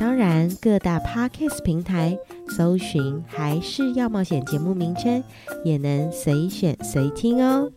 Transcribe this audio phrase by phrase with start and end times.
[0.00, 5.22] 当然，各大 Podcast 平台搜寻还是要冒险节目名称，
[5.62, 7.70] 也能随选随听哦。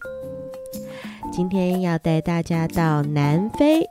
[1.34, 3.90] 今天要带大家到南非，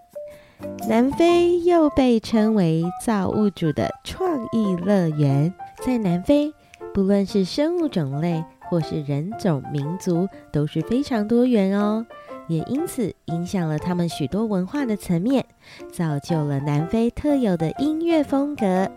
[0.89, 5.53] 南非又被称为造物主的创意乐园。
[5.85, 6.55] 在南非，
[6.95, 12.07] 不论是生物种类或是人种民族，都是非常多元哦。
[12.49, 15.45] 也因此影响了他们许多文化的层面，
[15.93, 18.91] 造就了南非特有的音乐风格。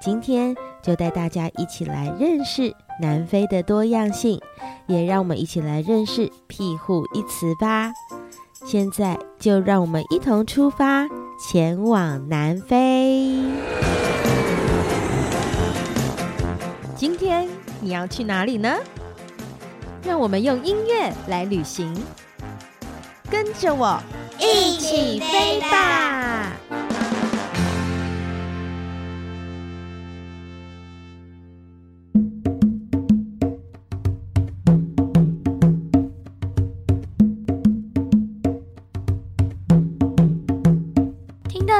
[0.00, 4.40] 今天就带大家一起来认识南非的多样性，
[4.86, 7.92] 也让我们一起来认识庇护一词吧。
[8.66, 11.06] 现在就让我们一同出发，
[11.38, 13.36] 前往南非。
[16.94, 17.48] 今天
[17.80, 18.76] 你要去哪里呢？
[20.02, 21.94] 让我们用音乐来旅行。
[23.30, 24.02] 跟着我
[24.38, 26.52] 一起飞吧！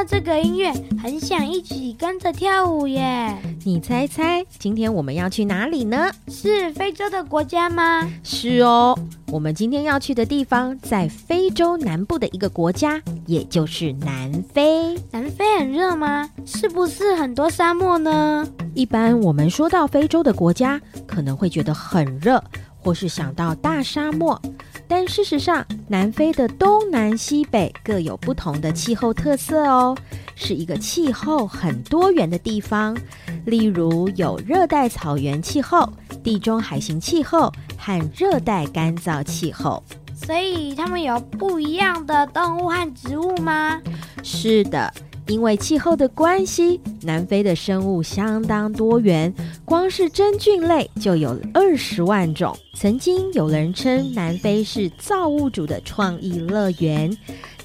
[0.01, 3.37] 到这个音乐，很想一起跟着跳舞耶！
[3.63, 6.09] 你猜猜，今天我们要去哪里呢？
[6.27, 8.11] 是非洲的国家吗？
[8.23, 8.97] 是哦。
[9.27, 14.95] 我们今天要去的地方在非洲南部的一个国家，也就是南非。
[15.11, 16.27] 南非很热吗？
[16.47, 18.47] 是不是很多沙漠呢？
[18.73, 22.43] 一般我们说到非洲的国家，可能会觉得很热，
[22.79, 24.41] 或是想到大沙漠。
[24.87, 29.95] 但事实上，南非的东南西北各有不同的气候特色哦，
[30.35, 32.97] 是一个气候很多元的地方。
[33.45, 35.91] 例如有热带草原气候、
[36.23, 37.51] 地中海型气候。
[37.83, 39.81] 和热带干燥气候，
[40.13, 43.81] 所以它们有不一样的动物和植物吗？
[44.21, 44.93] 是的，
[45.27, 49.33] 因为气候的关系，南非的生物相当多元，
[49.63, 52.57] 光是真菌类就有二十万种。
[52.73, 57.15] 曾经有人称南非是造物主的创意乐园，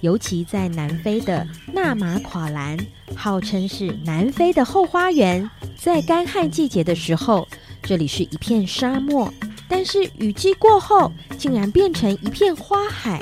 [0.01, 2.79] 尤其在南非的纳马垮兰，
[3.15, 5.49] 号称是南非的后花园。
[5.77, 7.49] 在干旱季节的时候，
[7.83, 9.33] 这里是一片沙漠。
[9.69, 13.21] 但是雨季过后，竟然变成一片花海，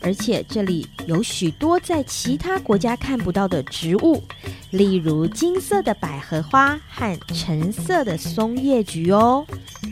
[0.00, 4.22] 而且这里有许多在其他国家看不到的植物，
[4.70, 9.44] 例如金色的百合花和橙色的松叶菊哦。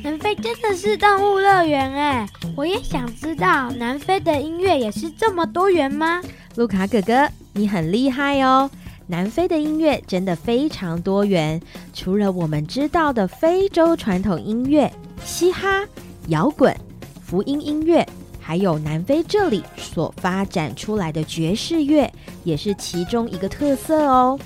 [0.03, 2.29] 南非真的是动物乐园哎！
[2.57, 6.21] 我也想知道，南非的音乐也是这么多元吗？
[6.57, 8.71] 卢卡哥哥，你很厉害哦！
[9.07, 11.61] 南非的音乐真的非常多元，
[11.93, 14.93] 除了我们知道的非洲传统音乐。
[15.25, 15.83] 嘻哈、
[16.29, 16.75] 摇滚、
[17.23, 18.07] 福音音乐，
[18.47, 22.13] 还有南非这里所发展出来的爵士乐，
[22.43, 24.39] 也是其中一个特色哦。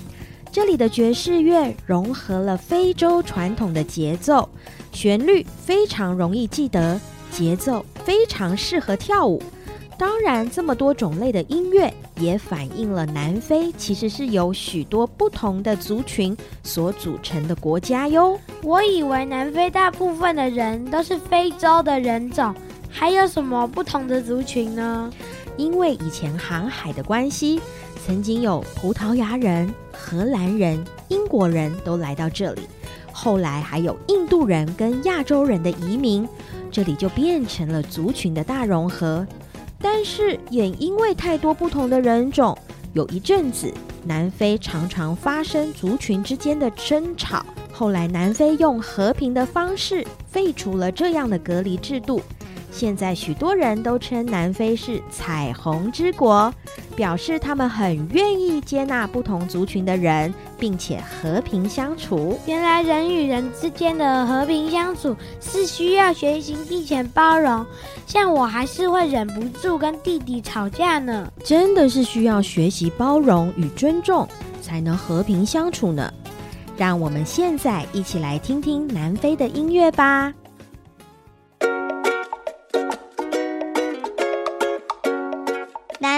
[0.53, 4.47] 这里的爵士乐融合了非洲传统的节奏，
[4.93, 6.97] 旋律非常容易记得，
[7.29, 9.43] 节奏非常适合跳舞。
[9.97, 18.39] 当然，这么多种类的音乐也反映了南非其实是由许多不同的族群所组成的国家哟。
[18.63, 22.55] 我以为南非大部分的人都是非洲的人种，
[22.89, 25.11] 还有什么不同的族群呢？
[25.57, 27.61] 因为以前航海的关系，
[28.05, 32.61] 曾经有葡萄牙人、荷兰人、英国人都来到这里，
[33.11, 36.27] 后来还有印度人跟亚洲人的移民，
[36.71, 39.25] 这里就变成了族群的大融合。
[39.81, 42.57] 但是也因为太多不同的人种，
[42.93, 47.45] 有一阵子南非常常发生族群之间的争吵。
[47.71, 52.21] 后来南非用和平的方式废除了这样的隔离制度。
[52.71, 56.53] 现在许多人都称南非是彩虹之国，
[56.95, 62.39] 表示他们很愿意接纳不同族群的人，并且和平相处。
[62.45, 67.65] 原来人与人之间的和平相处是需要学习并且包容。
[68.05, 71.31] 像我还是会忍不住跟弟弟吵架呢。
[71.43, 74.27] 真的是需要学习包容与尊重，
[74.61, 76.13] 才能和平相处呢。
[76.77, 80.33] 让我们现在一起来听听南非的音乐吧。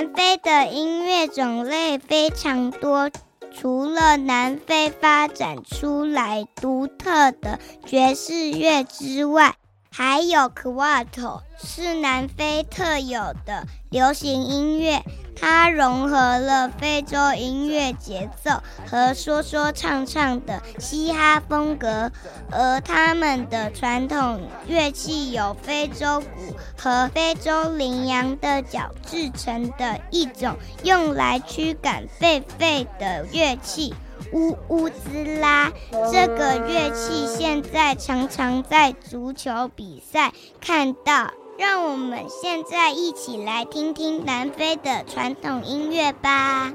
[0.02, 3.12] 南非的音乐种类非常多，
[3.54, 9.54] 除了南非发展出来独特的爵士乐之外，
[9.92, 15.04] 还有 Kwaito，是南非特有的流行音乐。
[15.42, 22.12] 它融合了非洲音乐节奏和说说唱唱的嘻哈风格，
[22.52, 33.96] 而他们的传统乐器有非洲鼓和非洲羚羊的角制成的一种用来驱赶狒狒的乐器——
[34.34, 35.72] 乌乌兹拉。
[36.12, 41.32] 这个乐器现在常常在足球比赛看到。
[41.62, 46.74] 让我们现在一起来听听南非的传统音乐吧。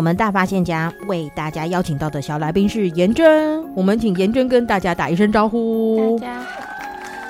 [0.00, 6.18] 我们大发现家为大家邀请到的小来宾是颜真，我们请颜真跟大家打一声招呼。
[6.18, 6.48] 大家好，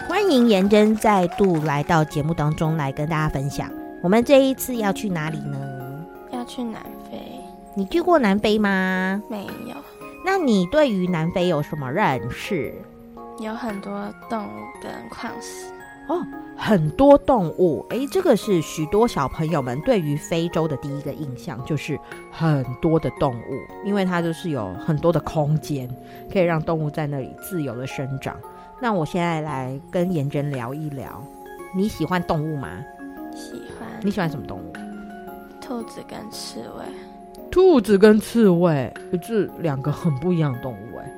[0.08, 3.68] 欢迎颜真再度来到节目当中来跟大家分享。
[4.04, 5.58] 我们这一次要去哪里呢？
[6.30, 6.80] 要去南
[7.10, 7.20] 非。
[7.74, 9.20] 你去过南非吗？
[9.28, 9.74] 没有。
[10.24, 12.72] 那你对于南非有什么认识？
[13.40, 14.50] 有很多动物
[14.80, 15.64] 跟矿石。
[16.10, 16.26] 哦，
[16.56, 21.96] 很多动物，哎，这个是许多小朋友们对于非洲的第一个印象，就是
[22.32, 25.88] 很多的动物，因为它就是有很多的空间，
[26.32, 28.36] 可以让动物在那里自由的生长。
[28.80, 31.24] 那我现在来跟妍珍聊一聊，
[31.76, 32.68] 你喜欢动物吗？
[33.32, 33.88] 喜欢。
[34.02, 34.72] 你喜欢什么动物？
[35.60, 36.84] 兔子跟刺猬。
[37.52, 41.08] 兔子跟刺猬，这两个很不一样的动物哎。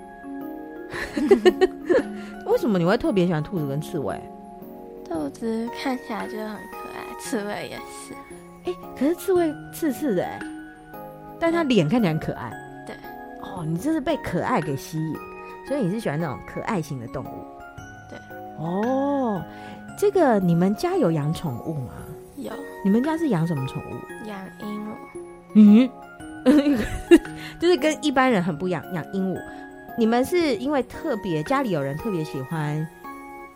[2.45, 4.21] 为什么你会特别喜欢兔子跟刺猬？
[5.13, 8.15] 兔子看起来就很可爱，刺猬也是。
[8.65, 10.41] 哎、欸，可是刺猬刺刺的哎，
[11.39, 12.51] 但它脸看起来很可爱。
[12.87, 12.97] 对，
[13.43, 15.17] 哦，你这是被可爱给吸引，
[15.69, 17.45] 所以你是喜欢那种可爱型的动物。
[18.09, 18.19] 对，
[18.59, 19.43] 哦，
[19.99, 21.93] 这个你们家有养宠物吗？
[22.37, 22.51] 有。
[22.85, 24.27] 你们家是养什么宠物？
[24.27, 24.89] 养鹦
[25.55, 25.91] 鹉。
[26.47, 26.79] 嗯，
[27.61, 29.39] 就是跟一般人很不一样，养鹦鹉。
[29.99, 32.87] 你们是因为特别家里有人特别喜欢？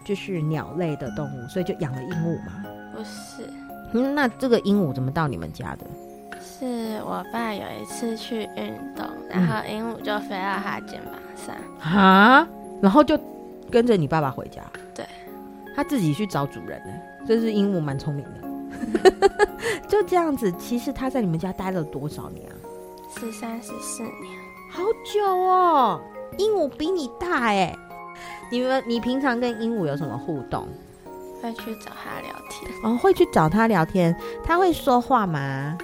[0.07, 2.65] 就是鸟类的动物，所以就养了鹦鹉嘛？
[2.95, 3.51] 不是，
[3.93, 5.85] 嗯，那这个鹦鹉怎么到你们家的？
[6.41, 13.19] 是我爸有一次去运动，然后鹦鹉就飞到他肩膀上，啊、嗯，然后就
[13.71, 14.63] 跟着你爸爸回家。
[14.95, 15.05] 对，
[15.75, 16.93] 他自己去找主人呢。
[17.27, 19.13] 这是鹦鹉蛮聪明的，
[19.89, 20.53] 就这样子。
[20.53, 22.55] 其实他在你们家待了多少年啊？
[23.19, 24.15] 十三十四年，
[24.71, 26.01] 好久哦。
[26.39, 27.77] 鹦鹉比你大哎。
[28.51, 30.67] 你们，你平常跟鹦鹉有什么互动？
[31.43, 34.17] 会去找它聊天哦，会去找它聊天。
[34.43, 35.77] 它会说话吗？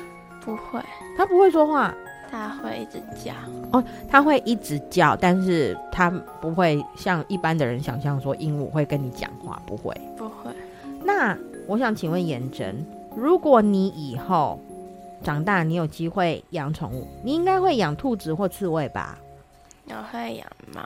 [0.45, 0.81] 不会，
[1.17, 1.95] 它不会说话。
[2.31, 3.35] 它会一直叫
[3.73, 10.51] 哦，它会一直叫，但是它不会像一般的人想象说鹦鹉会跟你讲话，不会，不会。
[11.05, 14.59] 那我想请问颜真，如果你以后
[15.23, 19.19] 长大，你有机会养宠物，你应该会养兔子或刺猬吧？
[19.89, 20.83] 我会养猫。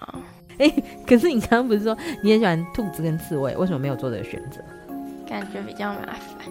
[0.58, 4.60] 哎、欸，可是你刚刚不是说你很喜欢兔子跟刺猬，为什么没有做这个选择？
[5.28, 6.48] 感觉比较麻烦。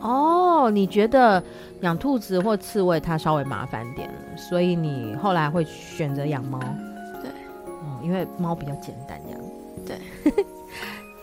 [0.00, 1.42] 哦，你觉得
[1.80, 6.58] 养兔子或刺猬它稍微麻烦点，所以你后来会选择养猫？
[7.22, 7.30] 对，
[7.66, 9.40] 哦，因为猫比较简单，这样。
[9.86, 10.34] 对。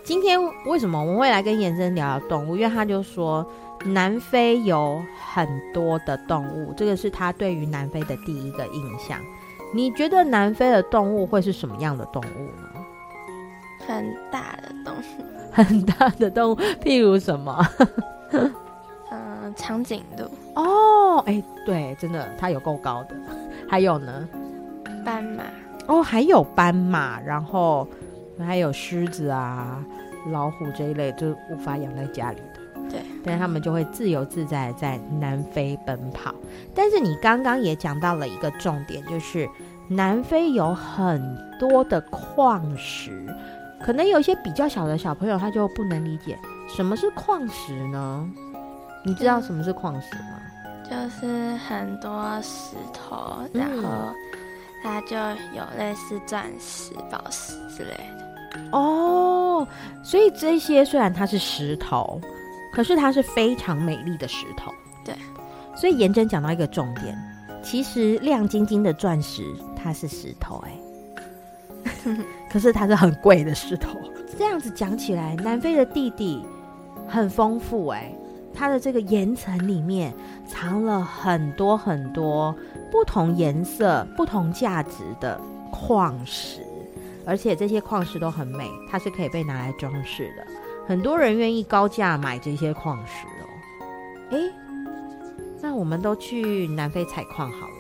[0.04, 2.58] 今天为什么我们会来跟颜真聊聊动物？
[2.58, 3.46] 因为他就说
[3.86, 5.02] 南非有
[5.32, 9.20] 很多的动物，这个是他对于南非的第一个印象。
[9.74, 12.68] 你觉得南非的动物会是什么样的动物呢？
[13.88, 15.24] 很大的动物。
[15.52, 17.66] 很大的动物，譬如什么？
[19.12, 20.24] 嗯， 长颈鹿
[20.56, 23.16] 哦，哎、欸，对，真的，它有够高的。
[23.68, 24.28] 还有呢，
[25.04, 25.44] 斑马
[25.88, 27.86] 哦，还有斑马，然后
[28.40, 29.84] 还有狮子啊、
[30.32, 32.61] 老虎这一类，就无法养在家里的。
[32.92, 36.36] 对，但是他们就会自由自在在南非奔跑。
[36.76, 39.50] 但是你刚刚也讲到了一个重点，就是
[39.88, 41.20] 南非有很
[41.60, 43.26] 多的矿石，
[43.82, 46.38] 可能有一些比较小的小朋友他就不能理解。
[46.68, 48.30] 什么是矿石呢？
[49.04, 50.40] 你知道什么是矿石吗？
[50.90, 54.14] 就是很多石头，然后
[54.84, 55.16] 它就
[55.56, 58.70] 有类似钻石、宝石之类的。
[58.74, 59.66] 哦，
[60.04, 62.20] 所以这些虽然它是石头，
[62.72, 64.72] 可是它是非常美丽的石头。
[65.04, 65.16] 对，
[65.76, 67.18] 所以颜真讲到一个重点，
[67.64, 71.92] 其实亮晶晶的钻石它是石头，哎，
[72.50, 74.00] 可是它是很贵的石头。
[74.38, 76.44] 这样子讲起来，南非的地底。
[77.08, 78.16] 很丰富哎、欸，
[78.54, 80.14] 它的这个岩层里面
[80.48, 82.56] 藏了很多很多
[82.90, 85.38] 不同颜色、不同价值的
[85.74, 86.66] 矿石，
[87.26, 90.46] 而且这些矿石都很美，它是可以被拿来装饰的。
[90.88, 93.46] 很多人愿意高价买这些矿石哦。
[94.32, 94.54] 哎、欸，
[95.62, 97.74] 那我们都去南非采矿好了，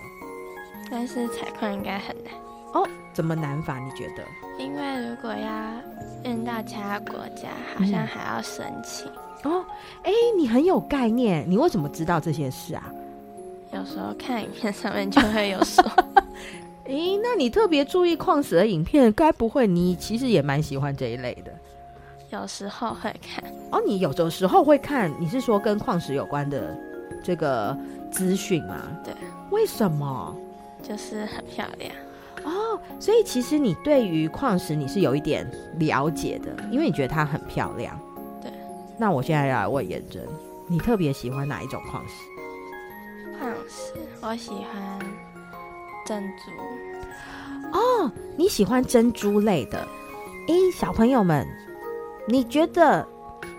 [0.89, 2.33] 但是采矿应该很难
[2.73, 2.87] 哦。
[3.13, 3.77] 怎么难法？
[3.79, 4.23] 你觉得？
[4.57, 9.07] 因为如果要运到其他国家，好像还要申请。
[9.43, 9.65] 嗯、哦。
[10.03, 12.91] 哎，你很有概念，你为什么知道这些事啊？
[13.73, 15.83] 有时候看影片上面就会有说。
[16.85, 16.93] 哎，
[17.23, 21.51] 那你特别注意矿石的影片，该不会你其实也蛮喜欢这一类的？
[22.31, 23.43] 有时候会看。
[23.71, 26.77] 哦，你有的时候会看，你是说跟矿石有关的
[27.23, 27.77] 这个
[28.11, 28.81] 资讯吗？
[29.03, 29.13] 对。
[29.49, 30.35] 为什么？
[30.81, 31.91] 就是很漂亮。
[32.43, 35.45] 哦，所以其实你对于矿石你是有一点
[35.77, 37.99] 了解的，因为你觉得它很漂亮。
[38.41, 38.51] 对。
[38.97, 40.25] 那我现在要来问颜真，
[40.67, 42.13] 你特别喜欢哪一种矿石？
[43.37, 44.99] 矿石，我喜欢
[46.05, 47.77] 珍珠。
[47.77, 49.87] 哦，你喜欢珍珠类的？
[50.47, 51.47] 诶，小朋友们，
[52.31, 53.05] 你觉得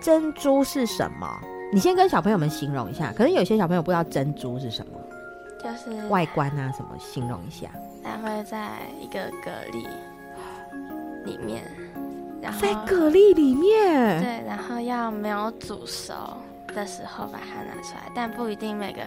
[0.01, 1.27] 珍珠是什么？
[1.71, 4.99] 你先跟小朋友们形容一下，可能有些小朋友不知道珍珠是什么，
[5.63, 7.69] 就是外观啊什么，形容一下。
[8.03, 9.85] 它会在一个蛤蜊
[11.23, 11.63] 里面，
[12.41, 16.13] 然后在蛤蜊里面，对，然后要没有煮熟
[16.73, 19.01] 的时候把它拿出来，但不一定每个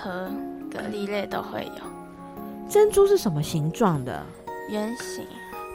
[0.00, 0.30] 和
[0.72, 1.82] 蛤蜊类都会有。
[2.68, 4.24] 珍珠是什么形状的？
[4.70, 5.26] 圆形，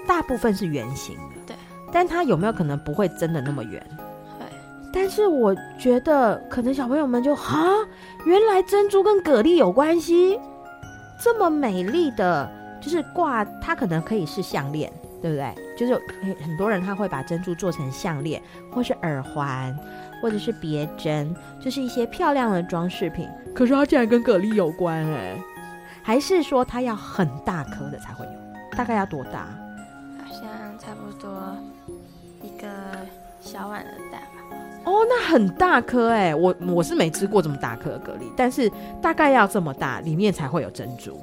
[0.08, 1.36] 大部分是圆形的。
[1.48, 1.56] 对，
[1.92, 3.82] 但它有没有可能不会真的那么圆？
[4.40, 4.46] 会。
[4.92, 7.68] 但是我觉得可能小朋友们就哈，
[8.26, 10.40] 原来珍珠跟蛤蜊有关系。
[11.20, 14.92] 这么美丽的，就是挂它可能可以是项链，
[15.22, 15.56] 对不对？
[15.76, 15.94] 就是
[16.44, 18.42] 很多人他会把珍珠做成项链，
[18.72, 19.76] 或是耳环，
[20.22, 23.28] 或者是别针，就是一些漂亮的装饰品。
[23.56, 25.36] 可是它竟然跟蛤蜊有关哎，
[26.04, 28.32] 还是说它要很大颗的才会有？
[28.78, 29.48] 大概要多大？
[33.58, 34.20] 小碗的大。
[34.86, 38.72] 哦，那很大颗哎，我我是没吃过这么大颗的蛤蜊，但是
[39.02, 41.20] 大概要这么大，里面才会有珍珠。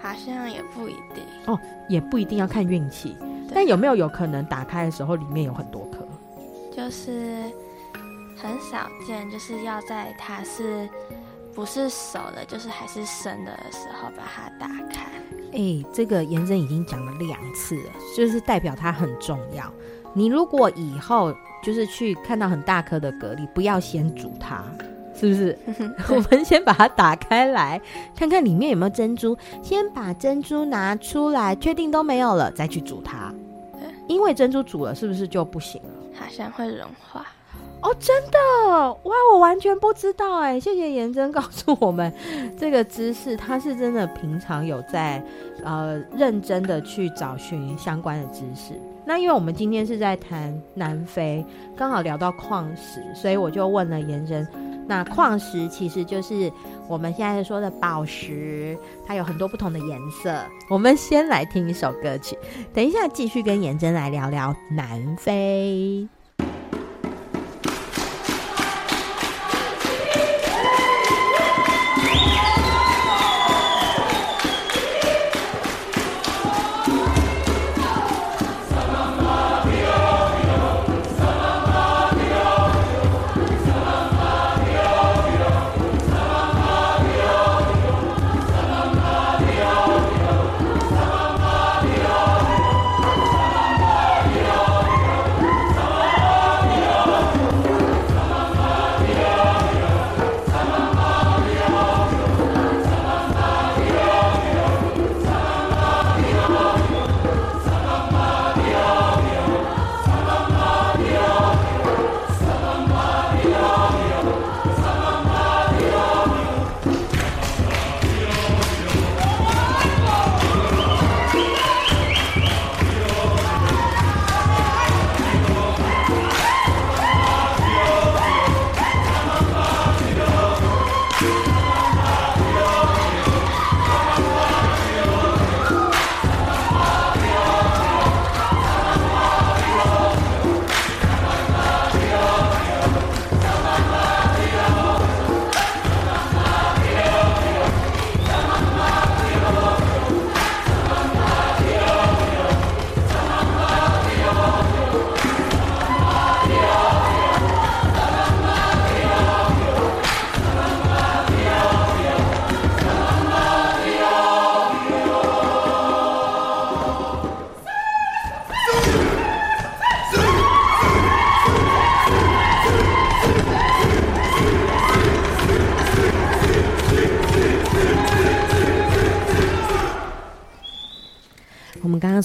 [0.00, 3.16] 好像也不一定哦，也不一定要看运气。
[3.52, 6.06] 但有没有有可能打开的时候里面有很多颗？
[6.74, 7.42] 就是
[8.36, 10.88] 很少见，就是要在它是
[11.54, 15.02] 不是熟的，就是还是生的时候把它打开。
[15.52, 19.64] 哎、欸，这个颜真已经讲了两次了，就是代表它很重要。
[20.12, 24.62] 你如果以后就是去看到很大颗的蛤蜊，不要先煮它，
[25.18, 25.58] 是不是？
[26.14, 27.80] 我们先把它打开来，
[28.14, 29.36] 看看里面有没有珍珠。
[29.62, 33.32] 先把珍珠拿出来，确定都没有了，再去煮它。
[34.06, 35.88] 因为珍珠煮了，是不是就不行了？
[36.14, 37.26] 好像会融化。
[37.80, 38.38] 哦，真的
[39.04, 39.14] 哇！
[39.32, 42.10] 我完全不知道哎，谢谢颜真告诉我们
[42.58, 43.36] 这个知识。
[43.36, 45.22] 他是真的平常有在
[45.62, 48.72] 呃认真的去找寻相关的知识。
[49.06, 51.44] 那因为我们今天是在谈南非，
[51.76, 54.46] 刚好聊到矿石，所以我就问了妍珍。
[54.86, 56.52] 那矿石其实就是
[56.88, 60.38] 我们现在说的宝石，它有很多不同的颜色。
[60.68, 62.36] 我们先来听一首歌曲，
[62.72, 66.06] 等一下继续跟妍珍来聊聊南非。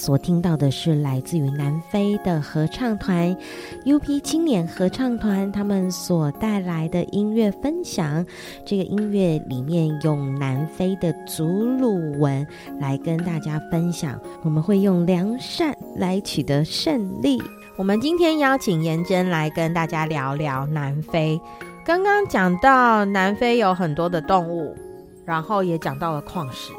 [0.10, 3.38] 所听到的是来自于南非的合唱团
[3.86, 8.26] UP 青年合唱团，他们所带来的音乐分享。
[8.65, 12.48] 这个音乐里面用南非的祖鲁文
[12.80, 14.19] 来跟大家分享。
[14.41, 17.39] 我们会用良善来取得胜利。
[17.78, 21.39] 我们今天邀请妍珍来跟大家聊聊南非。
[21.86, 24.76] 刚刚讲到南非有很多的动物，
[25.24, 26.72] 然后也讲到了矿石，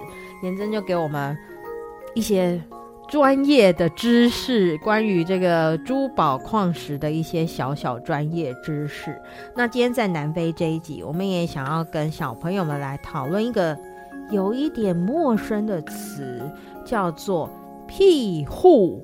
[0.43, 1.39] 妍珍就给我们
[2.17, 2.61] 一些。
[3.11, 9.21] 专业的知识，关于这个珠宝矿石的一些小小专业知识。
[9.57, 13.77] 那今天在南非这一集，我们也想要跟小朋友们来讨论一个
[14.31, 16.41] 有一点陌生的词，
[16.85, 17.51] 叫做
[17.89, 19.03] 庇护。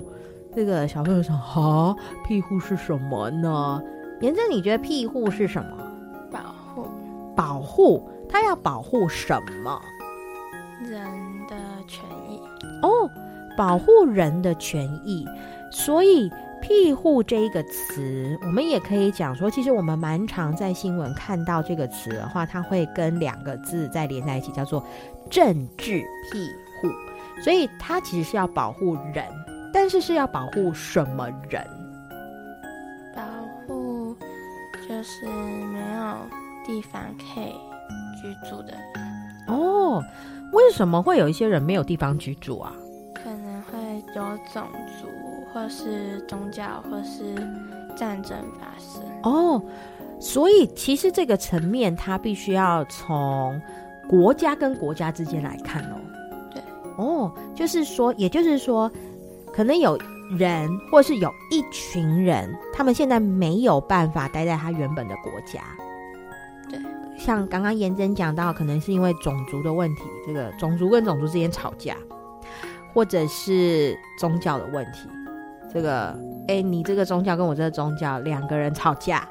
[0.55, 1.93] 这个小朋友说：“哈，
[2.25, 3.83] 庇护是什么呢？”
[4.21, 5.77] 严正，你觉得庇护是什么？
[6.31, 6.39] 保
[6.73, 6.87] 护。
[7.35, 8.09] 保护？
[8.29, 9.81] 他要保护什么？
[10.81, 10.97] 人
[11.49, 12.39] 的权益。
[12.81, 13.09] 哦。
[13.57, 15.27] 保护人的权益，
[15.71, 24.81] 所以“庇护”这一个词，我们也可以讲说，其实我们蛮常在新闻看到这个词的话，它会跟两个字再连在一起，叫做
[25.29, 26.47] “政治庇
[26.79, 26.87] 护”。
[27.43, 29.25] 所以它其实是要保护人，
[29.73, 31.65] 但是是要保护什么人？
[33.15, 33.23] 保
[33.65, 34.15] 护
[34.87, 36.15] 就是没有
[36.65, 37.53] 地方可以
[38.21, 39.47] 居住的人。
[39.47, 40.03] 哦，
[40.51, 42.73] 为什么会有一些人没有地方居住啊？
[44.15, 44.63] 有种
[45.01, 45.07] 族，
[45.53, 47.35] 或是宗教，或是
[47.95, 49.61] 战争发生哦，
[50.19, 53.59] 所以其实这个层面，它必须要从
[54.07, 55.95] 国家跟国家之间来看哦。
[56.53, 56.61] 对，
[56.97, 58.91] 哦，就是说，也就是说，
[59.51, 59.97] 可能有
[60.37, 65.61] 人，或是有一群人，他们现在没有办法待在他原本的国家。
[66.69, 66.79] 对，
[67.17, 71.95] 像刚刚妍珍讲到，可能是因为种族的问题，这个种族跟种族之间吵架。
[72.97, 75.07] 或者是宗教的问题，
[75.71, 76.07] 这个，
[76.47, 79.29] 哎、欸，你这个宗教跟我这个宗教两个人吵架，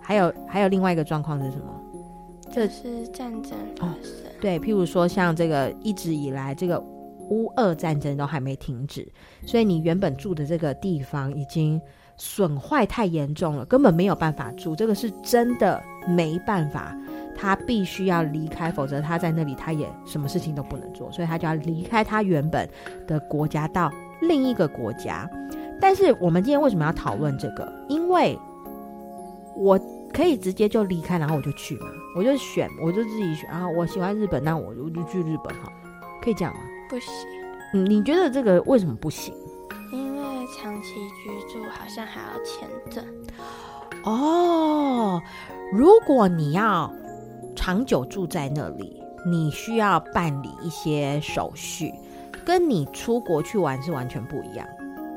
[0.00, 1.66] 还有还有另外一个状况是什么？
[2.50, 3.90] 这是战争发生。
[3.90, 3.94] 哦，
[4.40, 9.06] 对，譬如说像这个一直以来这个乌俄战争都还没停止，
[9.44, 11.78] 所以你原本住的这个地方已经
[12.16, 16.96] 损坏太严重了，根本没有办法住，这个是真的没办法。
[17.40, 22.68] 他必须要离开，否则他在那里他也什么事情都不能做，所以他就要离开他原本
[23.06, 25.26] 的国家到另一个国家。
[25.80, 27.66] 但是我们今天为什么要讨论这个？
[27.88, 28.38] 因为
[29.56, 29.80] 我
[30.12, 33.66] 可以直接就离开，然后我就去嘛，我就选，我就自己选啊。
[33.66, 35.72] 我喜欢日本，那我我就去日本哈，
[36.20, 36.60] 可以这样吗？
[36.90, 37.10] 不行。
[37.72, 39.32] 嗯，你觉得这个为什么不行？
[39.90, 43.02] 因为长期居住好像还要签证。
[44.02, 45.22] 哦，
[45.72, 46.92] 如果你要
[47.54, 51.92] 长久住在那里，你需要办理一些手续，
[52.44, 54.66] 跟你出国去玩是完全不一样。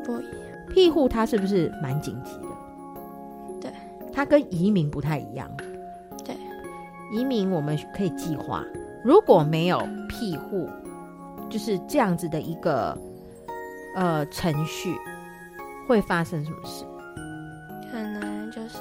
[0.03, 0.33] 不一样。
[0.73, 2.47] 庇护它是不是蛮紧急的？
[3.61, 3.71] 对，
[4.11, 5.49] 它跟移民不太一样。
[6.25, 6.35] 对，
[7.11, 8.63] 移民我们可以计划，
[9.03, 10.67] 如果没有庇护，
[11.49, 12.97] 就是这样子的一个
[13.95, 14.95] 呃程序，
[15.87, 16.85] 会发生什么事？
[17.91, 18.79] 可能就是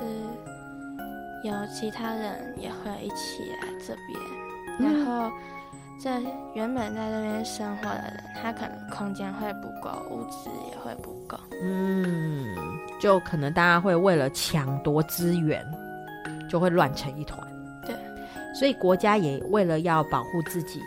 [1.43, 4.19] 有其他人也会一起来这边，
[4.79, 5.31] 嗯、然后
[6.01, 6.11] 这
[6.55, 11.39] 原本在这边生活的人，他可能空间会不够，物资也会不够。
[11.63, 12.55] 嗯，
[13.01, 15.65] 就可能大家会为了抢夺资源，
[16.49, 17.41] 就会乱成一团。
[17.85, 17.95] 对，
[18.55, 20.81] 所以国家也为了要保护自己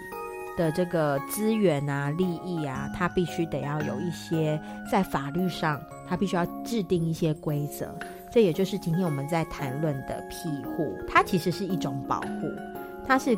[0.58, 7.94] 的这个资源啊、利益啊，他必须得要有一些在法律上，他必须要制定一些规则。
[8.36, 12.52] 这也就是今天我们在谈论的庇护，它其实是一种保护，
[13.08, 13.34] 它是，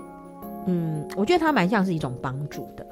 [0.65, 2.83] 嗯，我觉得它蛮像是一种帮助的，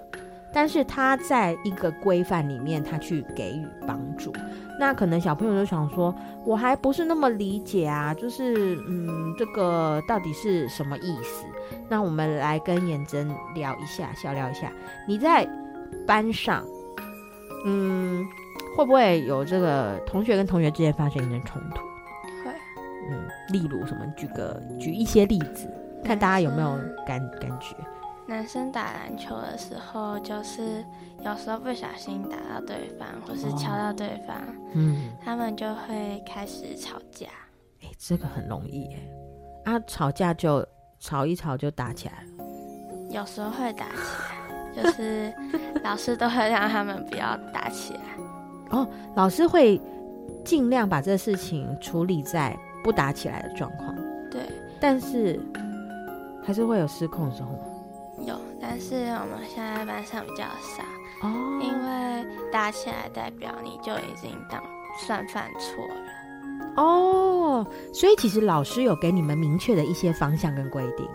[0.54, 4.32] 但是它在一个规范里面，它去给予帮助。
[4.80, 6.14] 那可能小朋友就想说，
[6.46, 11.44] 我还不是那么理解啊，就是，嗯，这个到底是什么意思？
[11.90, 14.72] 那我们来跟颜珍聊一下，小聊一下，
[15.08, 15.44] 你在
[16.06, 16.64] 班上，
[17.66, 18.24] 嗯，
[18.78, 21.82] 会不会有这个同学跟同学之间发生一点冲突？
[23.50, 24.06] 嗯，例如什么？
[24.16, 25.70] 举个举一些例子，
[26.04, 27.76] 看大家有没有感感觉。
[28.28, 30.84] 男生打篮球的时候，就是
[31.24, 37.28] 有时候不小心打到对方，或是敲到对方，哦、嗯，他们就会开始吵架。
[37.82, 39.00] 哎、欸，这个很容易耶。
[39.66, 40.66] 啊，吵架就
[41.00, 42.46] 吵一吵就打起来了。
[43.12, 43.94] 有时候会打起
[44.74, 45.32] 来， 就是
[45.84, 48.02] 老师都会让他们不要打起来。
[48.72, 49.80] 哦，老师会
[50.44, 52.58] 尽量把这事情处理在。
[52.86, 53.96] 不打起来的状况，
[54.30, 54.42] 对，
[54.80, 55.40] 但是
[56.44, 57.58] 还是会有失控的时候吗？
[58.28, 60.84] 有，但是我们现在班上比较少
[61.24, 64.62] 哦，因为打起来代表你就已经当
[65.00, 71.10] 算犯错了哦，所以其实老师有给你们明确的一些方向跟规定，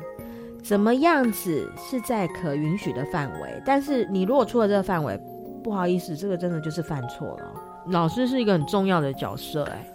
[0.64, 5.16] 怎么样子是在可允许的范围，但是你如果出了这个范围，
[5.62, 7.52] 不好意思，这个真的就是犯错了。
[7.86, 9.86] 老师是一个很重要的角色，哎。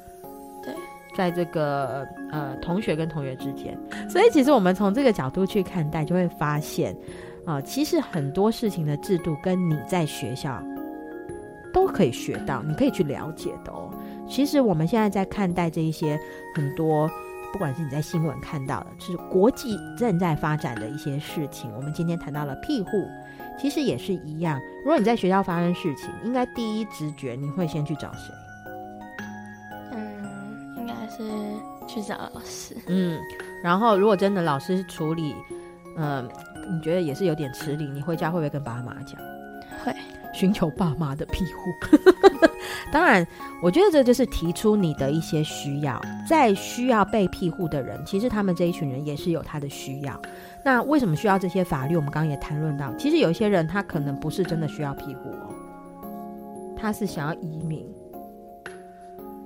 [1.15, 3.77] 在这个呃同学跟同学之间，
[4.09, 6.95] 所以其实我们从这个角度去看待，就会发现，
[7.45, 10.61] 啊、其实很多事情的制度跟你在学校
[11.73, 13.89] 都可以学到，你可以去了解的哦。
[14.27, 16.19] 其实我们现在在看待这一些
[16.55, 17.09] 很多，
[17.51, 23.07] 不管是你在新闻看到的，就是国际正在发展的一些事情，我们今天谈到了庇护，
[23.59, 24.59] 其实也是一样。
[24.83, 28.33] 如果你在学校发生事情，应该第一直觉你会先去找谁？
[31.09, 31.23] 是
[31.87, 33.19] 去找老师， 嗯，
[33.63, 35.35] 然后如果真的老师处理，
[35.97, 36.29] 嗯、呃，
[36.71, 39.19] 你觉得也是有点吃力，你回家会不会跟爸妈讲？
[39.83, 39.93] 会，
[40.33, 41.97] 寻求爸妈的庇护。
[42.91, 43.25] 当然，
[43.61, 50.19] 我觉得这就是提出你的一些需要，在需要被庇护的人，其实他们这一群人也是有他的需要。
[50.63, 51.95] 那为什么需要这些法律？
[51.95, 55.53] 我们刚刚也谈论到，其实有一些人他可能不是真的需要庇护哦，
[56.77, 57.85] 他是想要移民。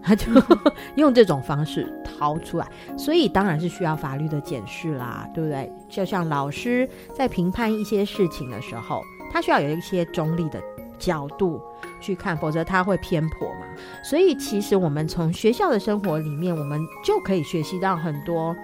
[0.02, 0.32] 他就
[0.96, 5.72] 用这种方式逃出来，所以当然是需要法律的检视啦，对不对？
[5.88, 10.62] 就像老师在评判一些事情的时候，他需要有一些中立的
[10.98, 11.62] 角度
[12.00, 13.66] 去看，否则他会偏颇嘛。
[14.04, 18.56] 所以其实我们从学校的生活里面，我们就可以学习到很多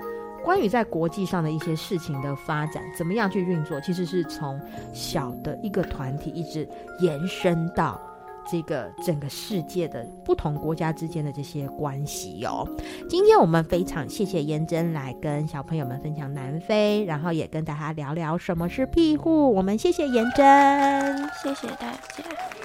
[0.43, 4.59] 关于在国际上的一些事情的发展，怎么样去运作，其实是从
[4.93, 6.67] 小的一个团体一直
[6.99, 7.99] 延伸到。
[8.49, 12.67] 这个整个世界的不同国家之间的这些关系哦，
[13.09, 19.53] 今天我们非常谢谢颜真来跟小朋友们分享南非，然后也跟大家聊聊什么是庇护。
[19.53, 22.64] 我们谢谢颜真，谢谢大家。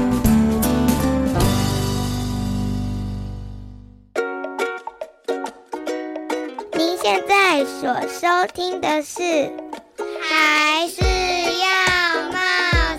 [7.81, 9.23] 所收听的是
[10.21, 11.65] 《还是要
[12.29, 12.37] 冒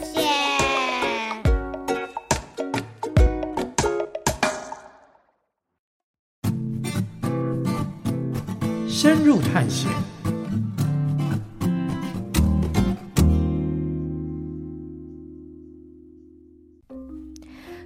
[0.02, 0.20] 险》，
[8.88, 9.88] 深入探险。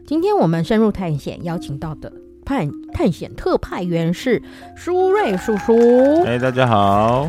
[0.06, 2.10] 今天我们深入探险，邀请到的。
[2.46, 4.40] 探探险特派员是
[4.76, 6.22] 舒瑞叔叔。
[6.24, 7.26] 哎，大家好。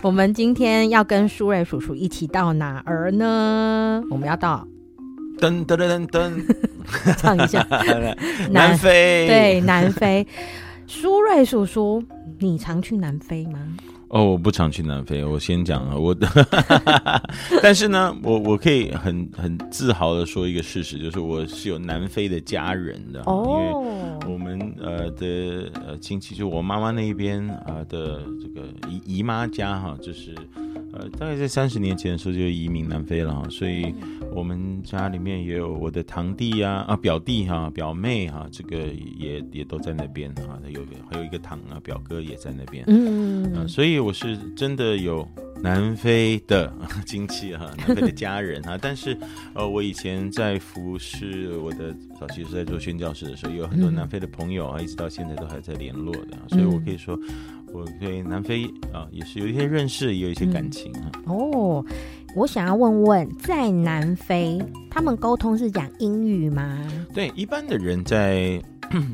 [0.00, 4.02] 我们今天要跟舒瑞叔叔一起到哪儿呢？
[4.10, 4.66] 我们要到
[5.38, 6.32] 噔噔噔噔噔，
[7.20, 7.64] 唱一下
[8.50, 9.26] 南非。
[9.28, 10.26] 对，南非。
[10.86, 12.02] 苏瑞叔叔，
[12.38, 13.58] 你常去南非吗？
[14.16, 15.22] 哦，我不常去南非。
[15.22, 16.26] 我先讲啊，我的，
[17.62, 23.20] 但是呢，我我可以很很自豪的说一个事实，就是我是有南非的家人的。
[23.26, 30.34] 哦，因为我们呃的呃亲戚，就我妈妈那一边啊的这个姨姨妈家哈，就是。
[30.98, 33.94] 呃，大概在三十年前的时候就移民南非了哈，所以
[34.34, 38.86] 我们家里面也有我的堂弟呀、啊、啊表弟哈、啊、表妹哈、啊，这个
[39.18, 40.80] 也也都在那边哈，有
[41.10, 45.26] 还有一个堂啊表哥也在那边，嗯嗯、呃、所以我是真的有
[45.60, 46.72] 南非的
[47.04, 49.16] 亲戚哈，南非的家人哈，但是
[49.54, 57.18] 呃，我以前在服侍我的早期是在做宣教士的时候，有很多南非的朋友啊，一直到现在都还在联络的，所以我可以说。
[57.76, 61.36] 我对南非啊也是有一些认识，也有一些感情啊、嗯。
[61.36, 61.84] 哦，
[62.34, 64.58] 我想要问问，在南非
[64.90, 66.78] 他们沟通是讲英语吗？
[67.12, 68.62] 对，一般的人在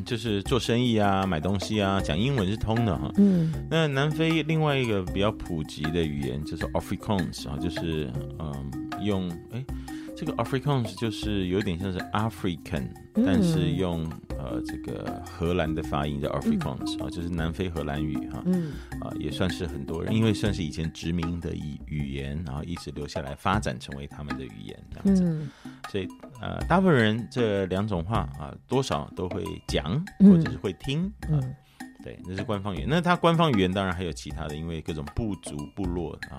[0.05, 3.13] 就是做生意啊、买东西啊，讲英文是通的哈、啊。
[3.17, 8.71] 嗯，那南非另外一个比较普及的语言就是 Afrikaans 啊，就是嗯
[9.03, 9.65] 用哎。
[10.25, 14.09] 这个 Afrikaans 就是有点像是 African，、嗯、但是用
[14.39, 25.51] 呃这个荷兰的发音叫 Afrikaans、嗯、啊，就是南非荷兰语哈，啊、嗯、啊也算是很多人，因为算是以前殖民的语语言，然后一直留下来发展成为他们的语言这样子，嗯、
[25.91, 26.07] 所以
[26.41, 31.55] 呃大部分人这两种话啊多少都会讲或者是会听啊，嗯、
[32.05, 32.87] 对，那是官方语言。
[32.89, 36.39] 那它官方语言当然还有其他的，因为各种部族部落啊。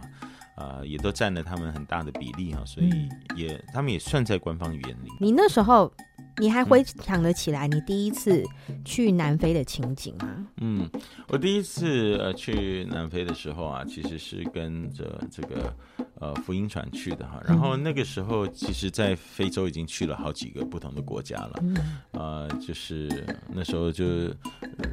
[0.56, 2.90] 呃，也都占了他们很大的比例哈，所以
[3.36, 5.10] 也、嗯、他们也算在官方语言里。
[5.20, 5.92] 你那时候，
[6.38, 8.44] 你还回想得起来你第一次
[8.86, 10.48] 去南非的情景吗？
[10.58, 10.90] 嗯，
[11.28, 15.74] 我第一次呃去南非的时候啊，其实是跟着这个。
[16.24, 21.64] 呃，福音船去的哈，然后那个时候，其实，在非洲已经去了好几个不同的国家了，
[22.12, 24.06] 呃，就是那时候就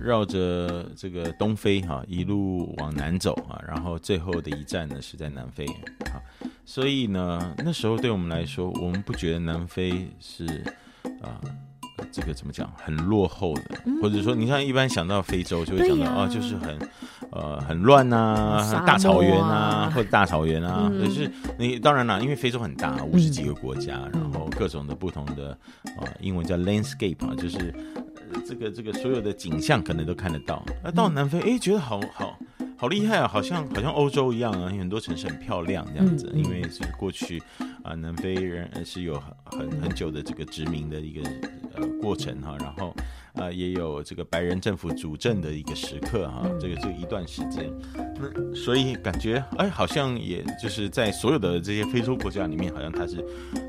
[0.02, 5.64] 绕着这个东非哈，一路往南走啊，然后最后的一站呢是在南非
[6.10, 6.18] 啊，
[6.66, 10.44] 所以呢，那时候对我们来说，我们不觉得南非是
[11.22, 11.38] 啊。
[12.10, 12.72] 这个怎么讲？
[12.78, 16.78] 很落后的，或者说，你像，一般想到非洲，就会想到啊，就是很，
[17.32, 20.88] 呃，很乱呐、啊，大草原啊，或者大草原啊。
[20.90, 25.56] 可、嗯、是你当然啦，因为非洲很大，五十几个国家，嗯、然后各种的不同的
[25.98, 27.72] 啊，英文叫 landscape 啊，就是、
[28.32, 30.62] 呃、这个这个所有的景象可能都看得到。
[30.82, 32.38] 那到南非，哎，觉得好好。
[32.80, 33.28] 好厉害啊！
[33.28, 36.30] 好像好像欧洲一样啊，很多城市很漂亮这样子。
[36.32, 41.20] 嗯、因为是过去啊、呃，南非人是有很很很久的这个殖民的一个
[41.74, 42.88] 呃过程哈，然后
[43.34, 47.70] 啊、呃、也有这个白人政府主政的一个时刻哈，这个这个一段时间。
[48.18, 53.22] 那所以感觉哎，好像也就是在所有的这些非洲国家里面，好像它是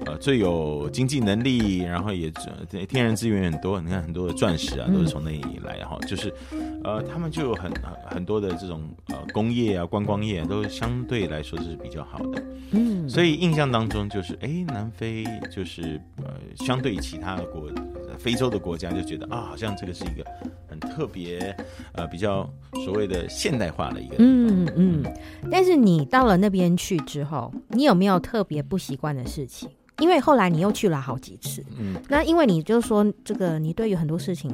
[0.05, 2.31] 呃最有经济能力，然后也
[2.87, 3.81] 天然资源很多。
[3.81, 6.33] 你看很多的钻石啊，都是从那里来哈，就是
[6.85, 7.69] 呃他们就有很
[8.09, 8.89] 很多的这种。
[9.07, 17.69] 呃，工业啊，观光业、啊、都相对来说是比较好的，嗯，所以印象当中就是，哎、欸，南非就是呃，相对于其他的国，
[18.17, 20.23] 非洲的国家就觉得啊，好像这个是一个
[20.67, 21.55] 很特别，
[21.93, 22.47] 呃，比较
[22.85, 25.03] 所谓的现代化的一个地方，嗯嗯。
[25.49, 29.67] 但是你到了那边去之后，你有没有特别不习惯的事情？
[30.01, 34.51] 因为后来你又去了好几次，嗯，那因为你就说这个，你对于很多事情，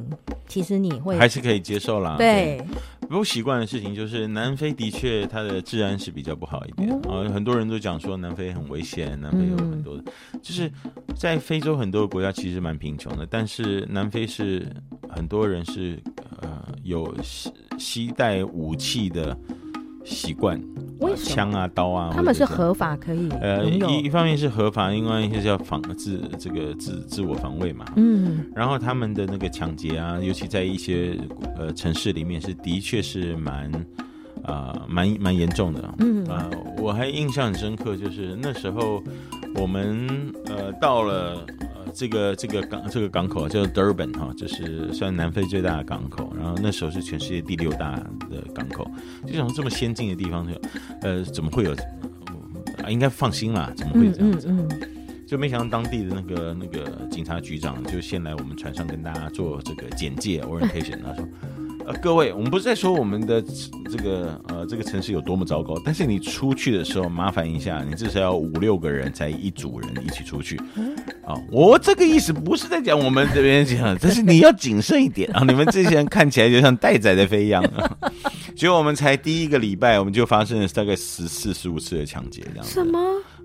[0.48, 2.58] 其实你会还是可以接受啦，对。
[2.58, 2.68] 对
[3.08, 10.04] 不习惯的事情就是南非的确它的治安是比较不好一点啊，很多人都讲说南非很危险，南非有很多的，
[10.42, 10.70] 就是
[11.16, 14.68] 在非洲很多国家其实蛮贫穷的，但是南非是
[15.08, 15.98] 很多人是
[16.42, 19.38] 呃有携携带武器的
[20.04, 20.62] 习惯
[21.16, 27.86] 枪啊、刀啊，他们是合法可以呃一一方面是合法，另外一些是要防自这个自自我防卫嘛。
[27.96, 31.18] 嗯，然后他们的那个抢劫啊，尤其在一些
[31.58, 33.72] 呃城市里面，是的确是蛮
[34.44, 35.94] 啊蛮蛮严重的。
[36.00, 39.04] 嗯啊、呃，我还印象很深刻，就是那时候
[39.56, 41.46] 我们呃到了。
[41.94, 46.34] 这个这个港这个港口叫 Durban 哈，就是算南非最大的港口。
[46.38, 47.96] 然后那时候是全世界第六大
[48.30, 48.90] 的港口。
[49.26, 50.60] 就想这么先进的地方，就
[51.02, 51.74] 呃怎么会有？
[52.84, 54.48] 啊，应该放心啦，怎么会这样子？
[54.50, 54.90] 嗯嗯嗯、
[55.26, 61.28] 就没想到当地的那个那个警察局长就先来我们船上跟大家做这个简介 orientation，他说。
[61.88, 63.42] 呃，各位，我们不是在说我们的
[63.90, 70.58] 这个呃这个城市有多么糟糕，但是你出去的时候，麻烦一下，你至少要五六个人才一组人一起出去。
[71.24, 75.46] 啊、哦，我这个意思不是在讲我们这边讲，但是你要谨慎一点啊！
[75.48, 77.64] 你们这些人看起来就像待宰的飞一样。
[78.54, 82.74] 结果我们才第一个礼拜，我们就发生了大概十四十五次的抢劫，这样子。
[82.74, 83.00] 什么？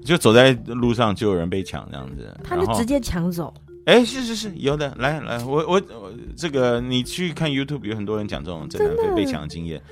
[0.05, 2.37] 就走在路上就有人被抢，这样子。
[2.43, 3.55] 他就直接抢走。
[3.85, 9.83] 哎，是是是，有的，来来，我我我，这个你去看 YouTube，有很多人讲这种在南非被抢的经验。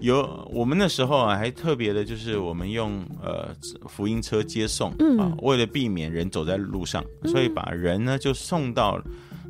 [0.00, 3.48] 有我们那时候啊，还特别的，就是我们用呃
[3.88, 9.00] 福音车接送、嗯、啊，为了避免人走在路上，所以把人呢就送到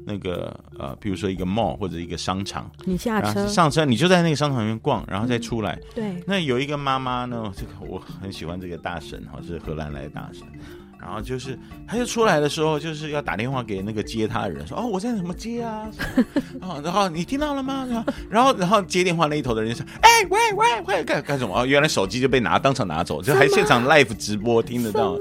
[0.05, 5.75] 那个呃，比如说一个 mall 或者一个商场，你下车上车，你就在那个商场里面逛，然后再出来。
[5.75, 10.43] 嗯、对，那有一个妈妈呢，这个我很喜欢这个大神哈，是荷兰来的大神。
[11.05, 15.91] 然后就是，他就出来的时候，就是要打电话给那个接他的人，说：“哦，我在怎么接啊？”
[16.63, 17.85] 哦，然后你听到了吗？
[17.91, 21.61] 然后，然后然后接电话那一头的人说：“哎，喂喂喂，干干什么？
[21.61, 25.17] 哦，原来手机就被拿当场拿走，就还现场 live 直播听得到。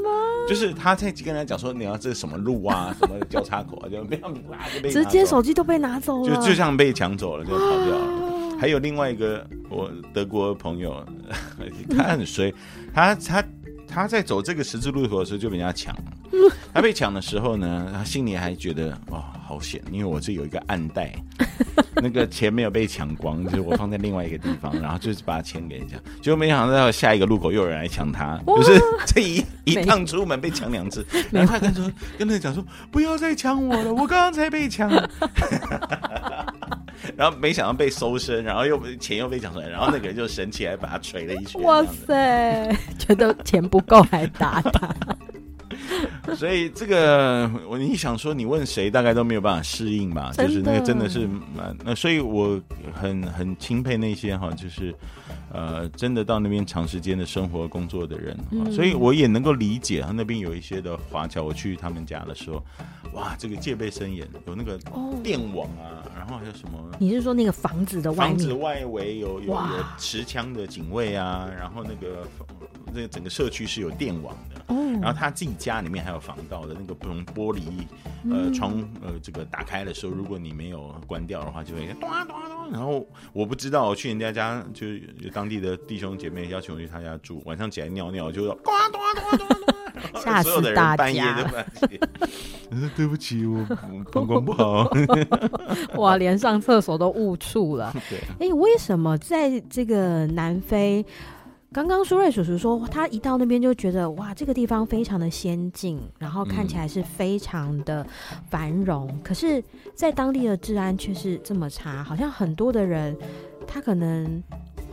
[0.47, 8.57] 就是他在跟人家讲说，你要这什么路啊， 什么交叉口啊，就没有啦，就被直接手机都被拿走了，就就像被抢走了，就跑掉了。
[8.59, 11.03] 还有另外一个我德国朋友，
[11.97, 12.53] 他很衰，
[12.93, 13.43] 他他。
[13.93, 16.03] 他在走这个十字路口的时候就被人家抢了，
[16.73, 21.13] 他被抢的时候呢，他心里还觉得哦好险，因为我这有一个暗袋，
[22.01, 31.83] 那个钱没有被抢光，就是我放在另外一个地方，然后就是把钱给人家，结果没想到下一个路口又有人来抢他，就是这一 一趟出门被抢两次，然后他跟说
[32.17, 34.89] 跟那个讲说不要再抢我了，我刚刚才被抢。
[37.15, 41.61] 然后没想到被搜身，然后又钱又被抢出来，然后那个人就神奇来把他捶了一拳。
[41.63, 44.93] 哇塞，觉得钱不够还打他。
[46.35, 50.31] 所以这个我你想说你问谁大概都没有办法适应吧？
[50.37, 52.59] 就是那个真的是蛮那，所以我
[52.93, 54.93] 很很钦佩那些哈，就是
[55.53, 60.11] 呃真的到那边长时间的生活工作的人，嗯、所以我也能够理解啊。
[60.13, 62.63] 那边有一些的华侨，我去他们家的时候，
[63.13, 64.79] 哇，这个戒备森严，有那个
[65.21, 66.79] 电网啊，然后还有什么？
[66.99, 72.27] 你是说那个房子的外面房子外围有有有持枪的警卫啊，然后那个
[72.93, 77.61] 那个整个社区是有电网的，哦、然后他自己家里面还有防盗的那个不玻璃
[78.29, 82.71] 呃窗呃这个打开的时候，如果你没有关掉的话，就会咚咚咚。
[82.71, 91.45] 然后我不知道，我去人家家就有当地的弟兄姐妹邀请我去他家住，晚上起来尿尿就咚咚咚咚咚，吓死大家！
[92.95, 93.65] 对不起，我
[94.11, 94.89] 膀胱不好。
[95.95, 97.93] 哇，连上厕所都误触了。
[98.09, 101.05] 对，哎，为什么在这个南非？
[101.73, 108.05] 刚刚苏瑞叔叔说，他一到那边就觉得哇，这个地方非常的先进，然后看起来是非常的
[108.49, 109.07] 繁荣。
[109.09, 109.63] 嗯、可是，
[109.95, 113.15] 在当地的治安却是这么差，好像很多的人
[113.65, 114.43] 他可能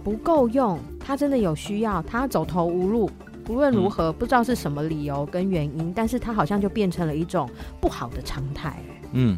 [0.05, 3.11] 不够用，他真的有需要，他走投无路。
[3.49, 7.51] 无论如何，嗯、不知道是什么理由跟原因，但是他好像就变成了一种
[7.81, 8.81] 不好的常态。
[9.15, 9.37] 嗯，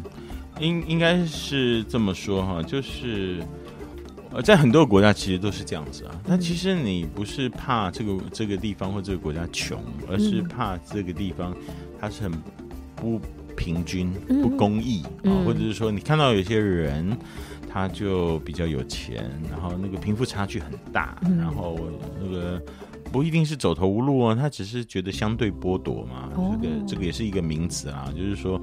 [0.59, 3.41] 应应该是这么说哈，就是。
[4.33, 6.21] 呃，在很多国家其实都是这样子啊。
[6.25, 11.55] 那其实你不是怕这个这个地方或这个国家穷，而是怕这个地方
[11.99, 12.31] 它是很
[12.95, 13.19] 不
[13.57, 14.11] 平均、
[14.41, 17.17] 不公义啊，或者是说你看到有些人
[17.69, 21.77] 他就比较有钱，然后那个贫富差距很大，然后
[22.21, 22.61] 那个
[23.11, 26.29] 不一定是走投无路啊，他只是觉得相对剥夺嘛。
[26.61, 28.61] 这个这个也是一个名词啊，就是说。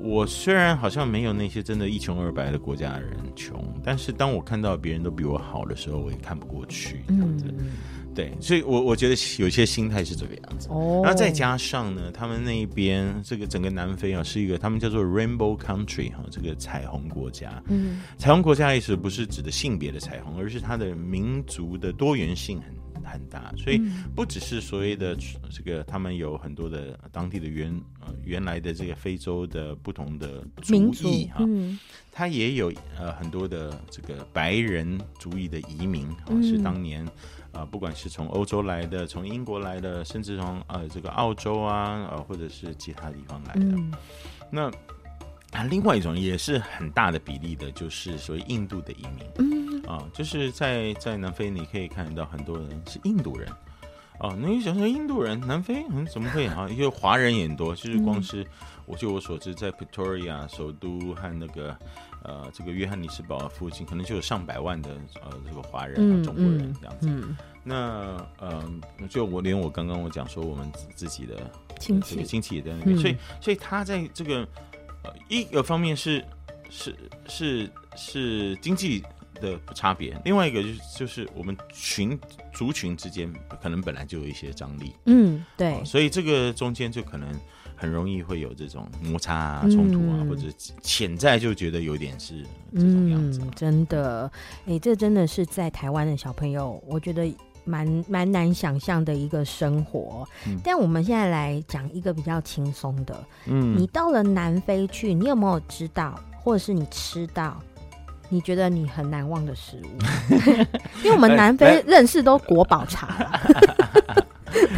[0.00, 7.46] 我虽然好像没有那些真的一穷二白的国家的人穷，但是当我看到别人都比我好的时候，我也看不过去这样子。
[7.58, 7.66] 嗯、
[8.14, 10.68] 对，所以我我觉得有些心态是这个样子。
[10.70, 17.62] 哦，然后再加上呢，他们那一边这个整个南非啊，是一个他们叫做 Rainbow Country 哈，这个彩虹国家。
[17.68, 22.74] 嗯，彩虹国家意思不是指的性别的彩虹，而是它的民族的多元性很
[23.06, 23.80] 很大，所以
[24.14, 25.16] 不只是所谓的
[25.50, 31.44] 这个，他们有很多的当地的原呃原来的这个非洲的不同的族裔哈，
[32.10, 37.06] 他也有呃很多的这个白人族裔的移民啊，是当年
[37.52, 43.76] 啊不管是从欧洲来的，从英国来的，甚至从呃这个澳洲啊呃或者是其他地方来的，
[44.50, 44.70] 那。
[45.52, 49.24] 啊，另外一种也是很大的比例的，就是所谓印度的移民。
[49.38, 49.55] 嗯，
[49.86, 53.48] 啊，就是在在南非，你可以看得到很多人是印度人。
[54.18, 56.66] 哦、啊，那你想说印度人，南非嗯怎么会啊？
[56.70, 58.46] 因为华人也很多，就是光是
[58.86, 61.76] 我据我所知，在 Pretoria 首都和那个
[62.22, 64.90] 呃这个约翰尼斯堡附近，可能就有上百万的
[65.22, 67.08] 呃这个华人、啊、中国人这样子。
[67.08, 68.64] 嗯嗯、那呃，
[69.10, 74.36] 就我连我刚刚我讲说我们自己的亲戚亲戚也在那边，所以所以他在这个
[75.02, 75.12] 呃。
[75.28, 76.24] 一个方面是
[76.70, 76.96] 是
[77.28, 79.02] 是是经济
[79.40, 82.18] 的差别，另外一个就是就是我们群
[82.52, 83.32] 族群之间
[83.62, 87.28] 可能本来就有一些张力，嗯，对、哦，所以这个中间就可能
[87.74, 90.42] 很容易会有这种摩擦啊、冲突啊，嗯、或者
[90.82, 93.44] 潜在就觉得有点是这种样子、啊。
[93.46, 93.52] 嗯。
[93.56, 94.30] 真的，
[94.66, 97.32] 哎、欸，这真的是在台湾的小朋友，我觉得。
[97.68, 103.24] 蛮蛮难想象的一个生活，嗯、但我们现在来讲一个比较轻松的。
[103.46, 107.60] 嗯，你到了南非去，你有没有知道，或者是你吃到，
[108.28, 109.98] 你觉得你很难忘的食物？
[111.02, 113.40] 因为我们南非认识都国宝茶。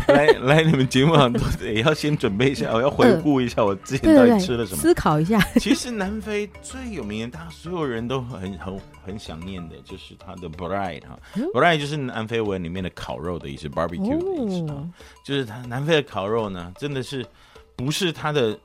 [0.09, 5.39] 来 来，你们节目上都也要先准备一下，我要回顾一下我之前到底吃了什么，思考一下。
[5.61, 11.19] 其实南非最有名的，大家所有人都很很很想念的，就是它的 braai 哈
[11.55, 14.83] ，braai 就是南非文里面的烤肉的意思，barbecue 的意思啊，
[15.25, 17.25] 就是它南非的烤肉呢，真的是
[17.77, 18.59] 不是它的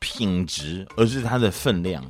[0.00, 2.02] 品质，而是它的分量。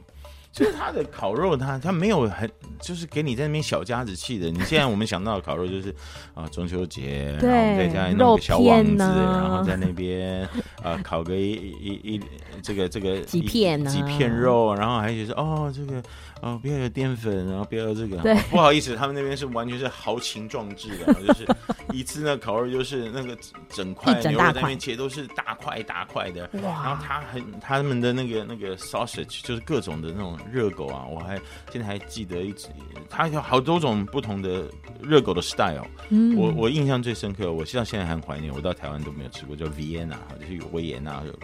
[0.59, 2.51] 就是它的烤肉它，它它没有很，
[2.81, 4.51] 就是给你在那边小家子气的。
[4.51, 5.95] 你现在我们想到的烤肉就是
[6.35, 10.43] 啊，中秋节，然后在家里弄个小网子，然后在那边
[10.83, 12.21] 啊烤个一一一
[12.63, 16.03] 这个这个 几片呢几片肉，然后还有说哦这个。
[16.41, 18.17] 哦，不要有淀粉，然后不要有这个。
[18.19, 21.45] 对， 不好意思，他们那边是完全是豪情壮志的， 就是
[21.93, 23.37] 一次那烤肉就是那个
[23.69, 26.49] 整块牛肉在那边切都是大块大块的。
[26.63, 26.85] 哇！
[26.85, 31.41] 然后他很他们的那个那个 sausage 就是各种的那种热狗啊，我还
[31.73, 32.69] 现在还记得一直，
[33.11, 34.63] 他有好多种不同的
[35.03, 35.89] 热狗的 style。
[36.11, 41.41] 嗯，我我印象最深刻，我到现在还很怀念，我到台湾都没有吃过，叫 Vienna，就是有维也纳热狗。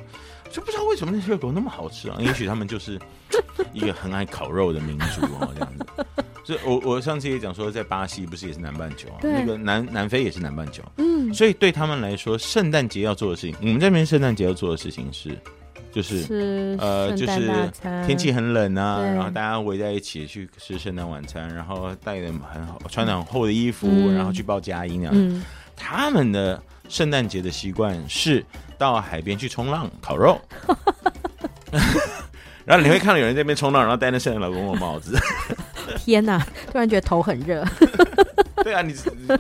[0.55, 2.17] 就不知道为什么那些热狗那么好吃啊？
[2.21, 2.97] 也许他们就是
[3.73, 5.85] 一个很爱烤肉的民族哦，这样子。
[6.45, 9.19] 所以我我上次也讲说，在巴西不是也是南半球啊？
[9.21, 10.81] 那个南南非也是南半球。
[10.99, 15.37] 嗯，所以对他们来说，圣诞节要做的事情，我们这边圣诞节要做的事情是，
[15.91, 17.51] 就是是呃，就是
[18.07, 25.11] 天气很冷啊，然后大家围在一起去吃圣诞晚餐，然后带的很好，穿的很厚的衣服，嗯、然后去报佳音啊。
[25.13, 25.43] 嗯，
[25.75, 28.45] 他们的圣诞节的习惯是。
[28.79, 30.41] 到海边去冲浪、烤肉，
[32.65, 35.19] 然后你会看到有人在那边冲浪，然后戴那圣诞老公公帽子。
[35.99, 36.39] 天哪！
[36.71, 37.65] 突然觉得头很热。
[38.65, 38.95] 对啊，你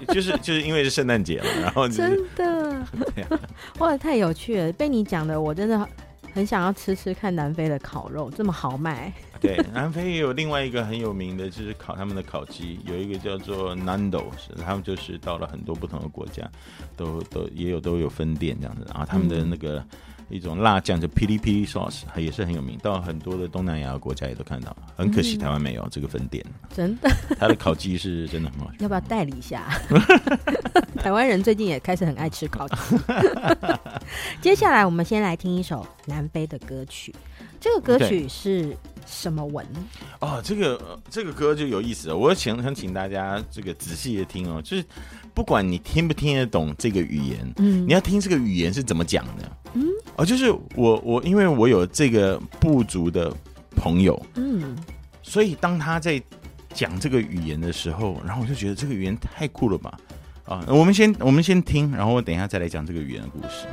[0.09, 2.87] 就是就是因为是圣诞节了，然后、就是、真的，
[3.79, 4.73] 哇，太有趣了！
[4.73, 5.89] 被你讲的，我真的
[6.35, 9.11] 很想要吃吃看南非的烤肉，这么豪迈。
[9.45, 16.51] 对， 南非也有另外一个很有名的，就是烤他们的烤鸡，有一个叫做 Nando，是他们就是到了很多不同的国家，
[16.97, 19.85] 都都也有都有分店这样子，然后他们的那个
[20.31, 26.43] 一种辣酱就 Pili Pili Sauce 也是很有名，到很多的东南亚国家也都看到，很可惜台湾没有这个分店。
[26.75, 29.69] 真的，他的烤鸡是真的很好吃，要不要代理一下？
[30.97, 32.77] 台湾人最近也开始很爱吃烤鸡。
[34.41, 37.15] 接下来我们先来听一首南非的歌曲，
[37.65, 38.77] 这个歌曲是。
[39.07, 39.65] 什么文？
[40.21, 42.17] 哦，这个这个歌就有意思了。
[42.17, 44.85] 我想想请大家这个仔细的听哦，就是
[45.35, 49.85] 不管你听不听得懂这个语言，嗯，你要听这个语言是怎么讲的，嗯，
[50.17, 53.31] 哦，就是我我因为我有这个部族的
[53.77, 54.75] 朋友，嗯，
[55.23, 56.21] 所以当他在
[56.73, 59.99] 讲这个语言的时候，然后我就觉得这个语言太酷了吧，
[60.47, 63.67] 啊，我们先我们先听，然后我等一下再来讲这个语言的故事。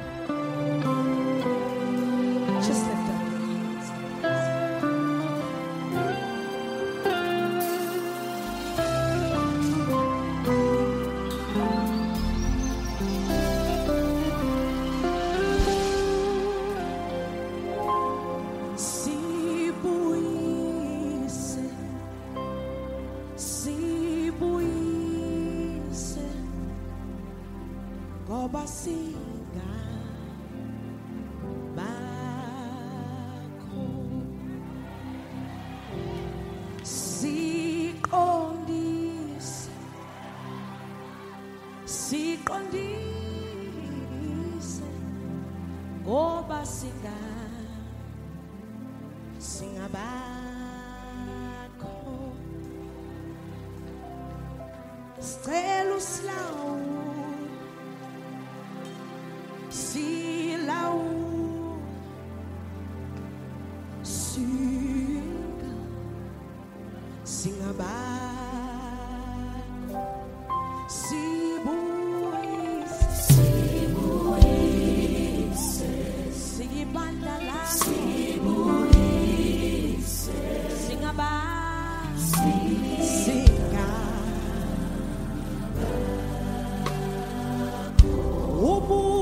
[88.88, 89.21] 不。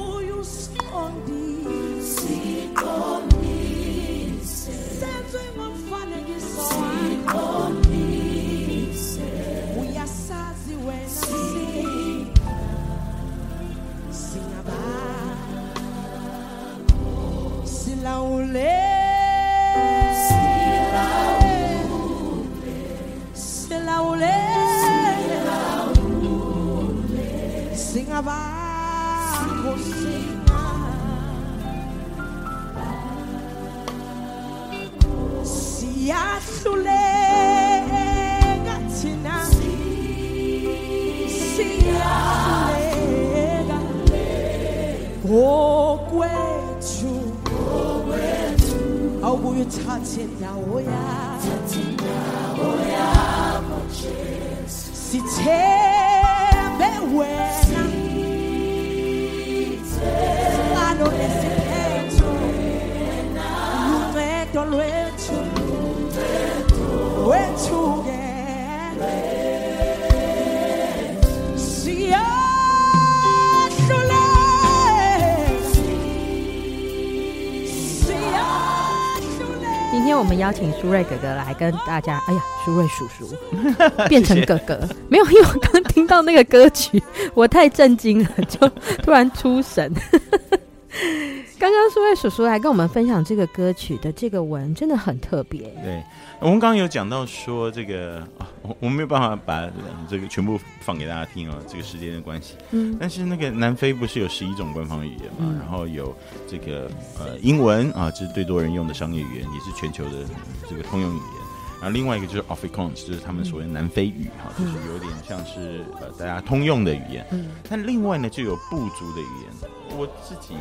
[80.60, 83.34] 请苏瑞哥哥来跟大家，哎呀，苏瑞叔叔
[84.10, 87.02] 变成哥哥，没有，因为我刚听到那个歌曲，
[87.34, 88.68] 我太震惊了，就
[89.02, 89.90] 突然出神。
[91.58, 95.62] 刚刚苏瑞叔叔来跟我们分享这个歌曲的这个文，真的很特别。
[95.84, 96.04] 对，
[96.40, 99.68] 我们刚刚有讲到说这个啊，我我没有办法把
[100.08, 102.54] 这个全部放给大家听哦，这个时间的关系。
[102.70, 105.38] 嗯，但是那个南非不是有十一种官方语言嘛？
[105.40, 106.16] 嗯、然后有
[106.48, 110.24] 这个呃英文啊，这、就是最多人用的商业语言，也是全球的
[110.70, 111.40] 这个通用语言。
[111.82, 117.26] 然后另外一个就是 Afrikaans，就是他们所谓南非语哈，就是有点像是呃大家通用的语言。
[117.32, 120.54] 嗯，但另外呢就有部族的语言，我自己。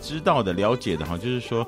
[0.00, 1.66] 知道的、了解的哈，就是说，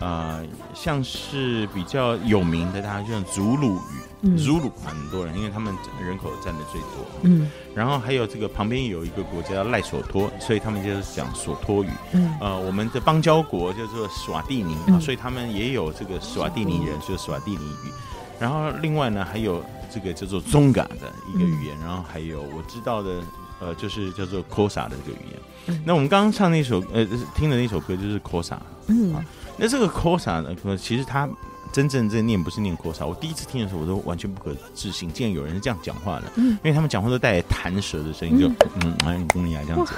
[0.00, 0.42] 呃，
[0.74, 6.88] 像是比较有名的，大家就像祖鲁语，嗯、祖鲁很多人，因为他们人口占的最多。
[7.22, 11.90] 嗯，然后还有这个旁边有一个国家叫赖索托，所以他们就是讲索托语。
[12.12, 17.92] 嗯，呃，我们的邦交国叫做史瓦蒂尼，嗯、所以他们也有这个史瓦蒂尼人，就是史瓦蒂尼语。
[18.38, 23.20] 然后另外呢，还有这个叫做中嘎的一个语言，嗯、然后还有我知道的。
[23.62, 25.38] 呃，就是叫做 Kosa 的这个语言。
[25.66, 28.56] 嗯、那我们刚刚唱那首，呃，听的那首歌就是 Kosa。
[28.86, 29.22] 嗯，啊，
[29.60, 31.28] 那这个 Cosa 呢，其实它
[31.70, 33.06] 真正在念不是念 Cosa，。
[33.06, 36.32] 我第一次听的时候，我都完全不可置信，竟然有人是这样讲话的。
[36.36, 38.48] 嗯，因为他们讲话都带弹舌的声音，就
[38.82, 39.92] 嗯，好像公鸭这样子。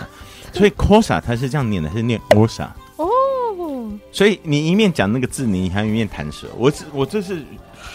[0.52, 2.68] 所以 Cosa 它是这样念的，是念 Osa。
[2.96, 3.06] 哦。
[4.10, 6.48] 所以你一面讲那个字，你还一面弹舌。
[6.56, 7.44] 我我这是。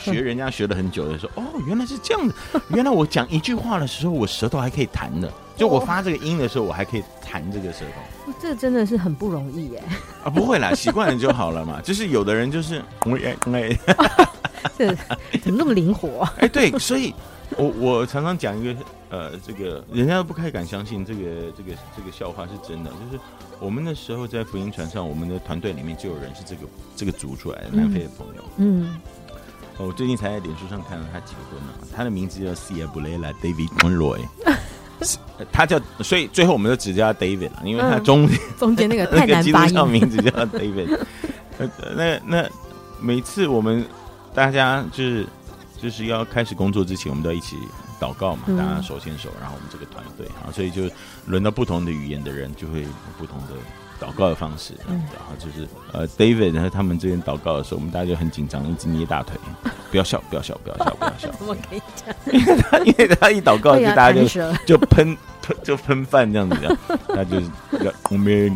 [0.04, 2.34] 学人家学了很久的说，哦，原来是这样的。
[2.70, 5.32] 原来我讲一句话的时候，我舌头还可以弹的。
[5.58, 8.32] 就我发这个音的时候，我还可以弹这个舌头。
[8.40, 9.84] 这真的是很不容易耶。
[10.24, 11.82] 啊，不会啦，习惯了就好了嘛。
[11.84, 12.82] 就是有的人就是，
[13.24, 13.78] 哎哎，
[14.78, 14.96] 这
[15.42, 16.28] 怎么那么灵活？
[16.38, 17.14] 哎，对，所以
[17.58, 18.80] 我我常常讲一个，
[19.10, 21.22] 呃，这个人家都不太敢相信这个
[21.58, 22.92] 这个这个笑话是真的。
[22.92, 23.20] 就是
[23.60, 26.62] 我们那时候在福音船上，我们的团队里面就有人是这个
[26.96, 28.44] 这个族出来的南非的朋友。
[28.58, 28.84] 嗯。
[28.84, 29.02] 嗯
[29.80, 34.22] 我最近才在脸书上看到他结婚了，他的名字叫 Siyabulela David Conroy，
[35.52, 40.98] 他叫，所以最后我们就只叫他 David 了，因为他中、嗯、 中间那个太难发音，那个名字叫 David。
[41.96, 42.50] 那那
[43.00, 43.86] 每次我们
[44.34, 45.26] 大家就是
[45.82, 47.58] 就是要开始工作之前，我们都要一起
[48.00, 50.84] 祷告嘛，大家手牵手，然后我们这个团队啊，所以就
[51.26, 52.88] 轮到不同的语言的人就会有
[53.18, 53.54] 不同的。
[54.00, 59.38] 祷告的方式，嗯、然后就是呃，David，然后他们这边祷告的时候，我们大家就很紧张，一直捏大腿，
[59.92, 61.30] 不要笑，不要笑，不要笑，不要笑。
[61.38, 62.16] 怎么可以讲？
[62.34, 64.28] 因为他因为他一祷告，就大家就
[64.66, 66.78] 就喷喷 就喷饭这样子的，
[67.08, 67.50] 他就是
[68.10, 68.50] 我们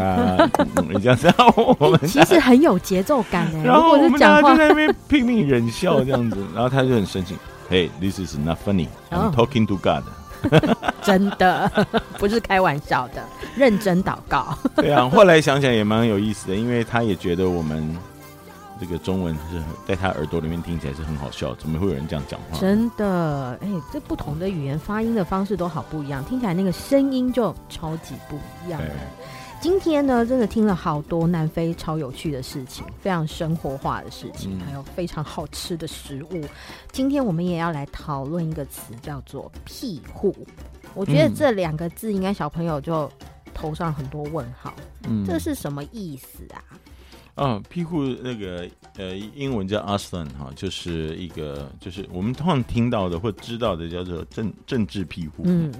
[0.00, 0.50] 啊，
[0.88, 1.32] 你这样子，
[1.78, 3.62] 我们其实很有节奏感哎。
[3.64, 7.36] 然后我们大家就在那边拼命忍笑这样子，然后他就很生气
[7.70, 10.04] ，Hey，this is not funny，I'm talking to God。
[11.02, 11.70] 真的
[12.18, 13.22] 不是开玩笑的，
[13.56, 14.56] 认真祷告。
[14.76, 17.96] 对啊，后来想想也蛮有意思的，因为他也觉得我们
[18.80, 22.58] 这个中文是在他耳朵里面听起来是很好笑，怎么会有人这样讲话？
[22.58, 28.36] 真的，哎，这不同的语言发音的方式都好不一样，听起来那个声音就超级不
[28.66, 28.80] 一样。
[29.64, 36.28] 今天呢，真的听了好多南非超有趣的事情，非常生活化的事情，还有非常好吃的食物。
[36.32, 36.48] 嗯、
[36.92, 40.36] 今天我们也要来讨论一个词，叫做“庇护”。
[40.92, 43.10] 我觉得这两个字，应该小朋友就
[43.54, 44.74] 头上很多问号。
[45.08, 46.60] 嗯，这是什么意思啊？
[47.36, 55.44] 哦，庇护那个呃，英文叫 Asylum 哈，就是一个就是我们通常听到的或知道的叫做政政治庇护。
[55.46, 55.72] 嗯，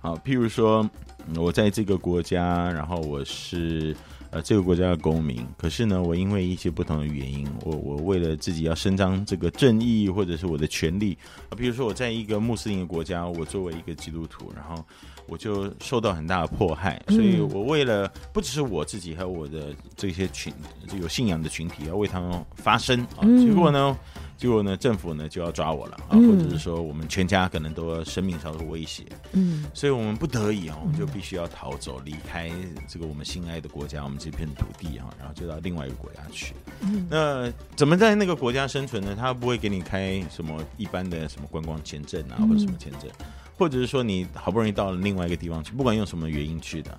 [0.00, 0.88] 好，譬如说。
[1.36, 3.94] 我在这个国家，然后我是
[4.30, 11.16] 呃这个国家的公民，可是呢，我因为一些不同的原因，我我为了自己要伸张这个正义或者是我的权利
[11.50, 14.84] 啊，比如说我在一个穆斯林的国家，我作为一个基督徒，然后
[15.28, 20.52] 我就受到很大的迫害，所以我为了不只是我自己，还有我的这些群
[21.00, 23.96] 有信仰的群体，要为他们发声啊，结果呢？
[24.38, 29.02] 结果呢，政府呢就要抓我了啊，或者是说我们全家可能都要生命上的威胁，
[29.32, 32.48] 嗯，所以我们不得已啊，我们就必须要逃走，离开
[32.86, 36.54] 这个我们心爱的国家，我们这片土地哈，然后就到另外一个国家去。
[36.82, 39.16] 嗯，那怎么在那个国家生存呢？
[39.18, 43.10] 他不会给你开什么一般的什么观光签证啊，或者什么签证，
[43.58, 46.96] 或者是说你好不容易到了另外一个地方去，不管用什么原因去的。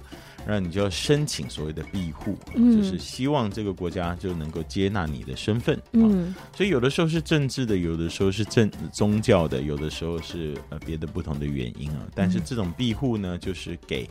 [0.47, 12.07] 然后你就要申请所谓的庇护，嗯，就是希望这个国家就能够接纳你的身份，嗯，所以有的时候是政治的，有的时候是政宗教的，有的时候是呃别的不同的原因啊。
[12.15, 14.09] 但是这种庇护呢，就是给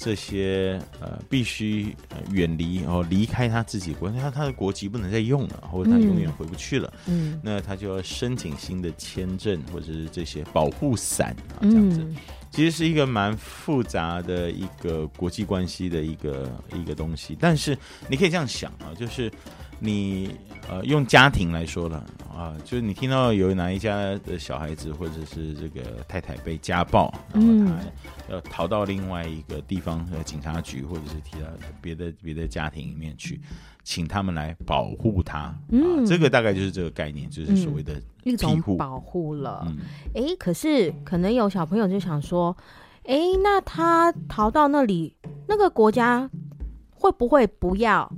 [0.00, 1.94] 这些呃必须
[2.30, 12.06] 远离然后离开他自己国家，他他的国籍不能再用了，或者他永远回不去了，嗯，那他就要申请新的签证或者是这些保护伞啊，这样子。
[12.50, 17.76] 其实是一个蛮复杂的一个国际关系的一个一个东西，但是
[18.08, 19.30] 你可以这样想啊，就是
[19.78, 20.30] 你
[20.68, 22.04] 呃用家庭来说了
[22.34, 31.46] 啊，就是你听到有哪一家的小孩子或者是这个太太被家暴，然后他要逃到另外一个地方的警察局，或者是提到
[31.80, 33.40] 别的别的家庭里面去。
[33.84, 39.66] 请他们来保护他，嗯、啊，这个大概就是这个概念，就是所谓的一种保护了。
[40.14, 42.54] 哎、嗯，可是可能有小朋友就想说，
[43.04, 45.16] 哎，那他逃到那里，
[45.46, 46.28] 那个国家
[46.90, 48.12] 会不会不要，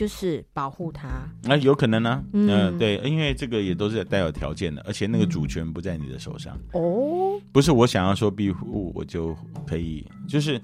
[0.00, 1.08] 就是保护他？
[1.42, 6.56] 那、啊、有可能呢、啊，嗯、呃，对，因为这个也都是带有条件的，而且那个主权不在你的手上。
[6.72, 9.36] 哦、嗯，不是我想要说庇护，我就
[9.66, 10.58] 可以，就是。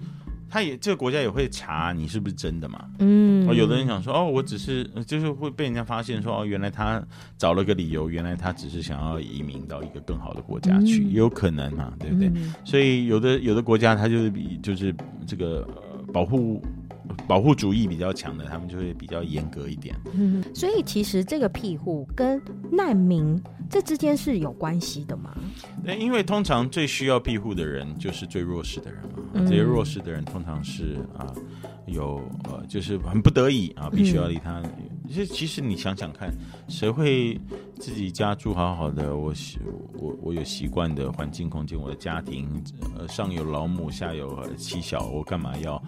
[0.48, 2.88] 他也这个国家也会查你是不是真的嘛？
[3.00, 7.02] 嗯，有的人想说哦，我只是就是会被人家发现说哦，原来他
[7.36, 12.28] 找了个理由，原来他只是想要移民到一个更好的国家去，嗯、也有可能嘛，对不对？
[12.28, 14.94] 嗯、所以有的有的国家他就是比就是
[15.26, 16.62] 这个、呃、保护。
[17.26, 19.94] 保护主义比较强的，他们就会比较严格一点。
[20.14, 22.40] 嗯，所以其实这个庇护跟
[22.70, 25.36] 难民这之间是有关系的吗？
[25.84, 29.18] 对，因为通常最需要庇护的人就是最弱势的人嘛。
[29.34, 31.32] 嗯、这些弱势的人通常是啊，
[31.86, 34.62] 有呃，就是很不得已啊，必须要离他。
[35.08, 36.32] 其实、嗯，其实你想想看，
[36.68, 37.38] 谁会
[37.78, 39.16] 自己家住好好的？
[39.16, 39.58] 我习
[39.98, 42.48] 我我有习惯的环境空间，我的家庭
[42.96, 45.82] 呃上有老母，下有妻小，我干嘛要？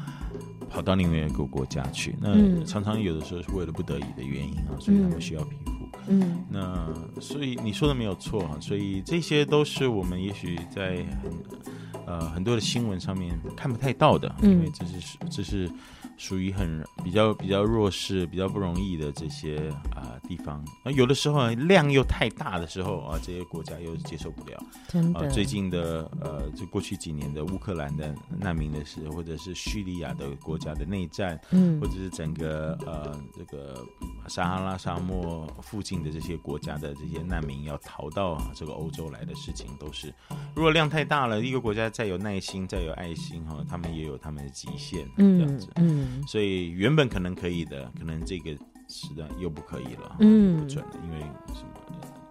[0.69, 5.73] 跑到另外一个国家去，那常常有的时候是为了不得已的原因啊，所以他们需要庇护。
[6.09, 15.71] 嗯，那所以你说的没有错啊，所以这些都是我们也许在很呃很多的新闻上面看不太到的，因为这是这是。
[16.19, 24.61] 属于很比较比较弱势、比较不容易的这些啊、呃、地方，啊，有的时候量又太大的时候啊，这些国家又接受不了。
[24.89, 33.87] 真的，啊、最近的呃，就过去几年的乌克兰的难民的事，或者是叙利亚的国家的内战，嗯，或者是整个呃这个
[34.27, 40.13] 撒哈拉沙漠附近的这些国家的这些难民要逃到这个欧洲来的事情，都是
[40.55, 46.08] 如果量太大了，一个国家再有耐心、再有爱心哈，他们也有他们的极限，嗯、这样子，嗯。
[46.27, 48.51] 所以原本可能可以的，可能这个
[48.89, 51.21] 时段又不可以了，嗯，不准了，因为
[51.55, 51.71] 什么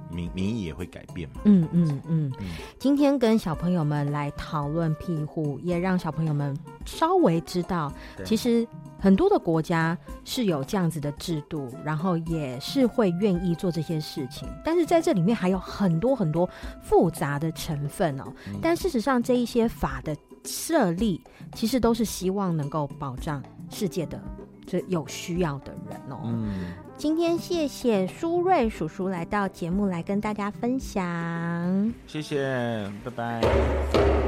[0.09, 2.01] 民民意也会改变嘛，嗯嗯嗯。
[2.07, 2.47] 嗯嗯
[2.79, 7.91] 今天跟小朋友们来讨论庇护，也让小朋友们稍微知道，
[8.23, 8.65] 其实
[8.97, 16.49] 很多的国家是有这样子的制度，然后也是会愿意做这些事情，但是在这里面还有很多很多
[16.81, 18.23] 复杂的成分哦。
[18.47, 20.15] 嗯、但事实上，这一些法的
[20.45, 21.21] 设立，
[21.53, 23.43] 其实都是希望能够保障。
[23.69, 24.21] 世界的
[24.65, 26.21] 这有需要的人哦。
[26.25, 31.93] 嗯，今天谢谢苏瑞叔叔来到节目来跟大家分享。
[32.05, 34.26] 谢谢，拜拜。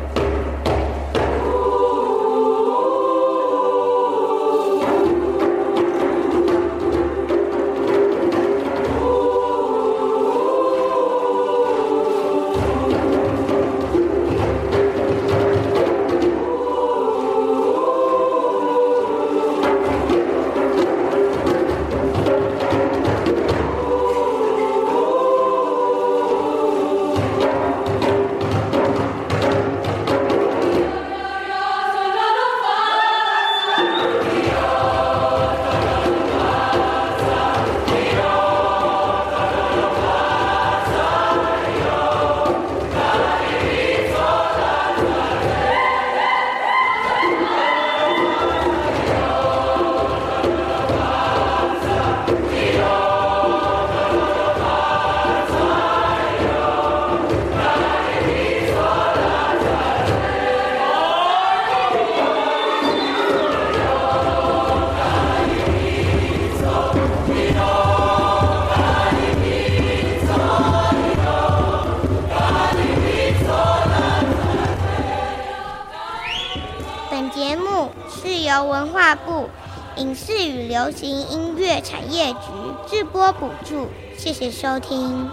[84.39, 85.29] 谢收听。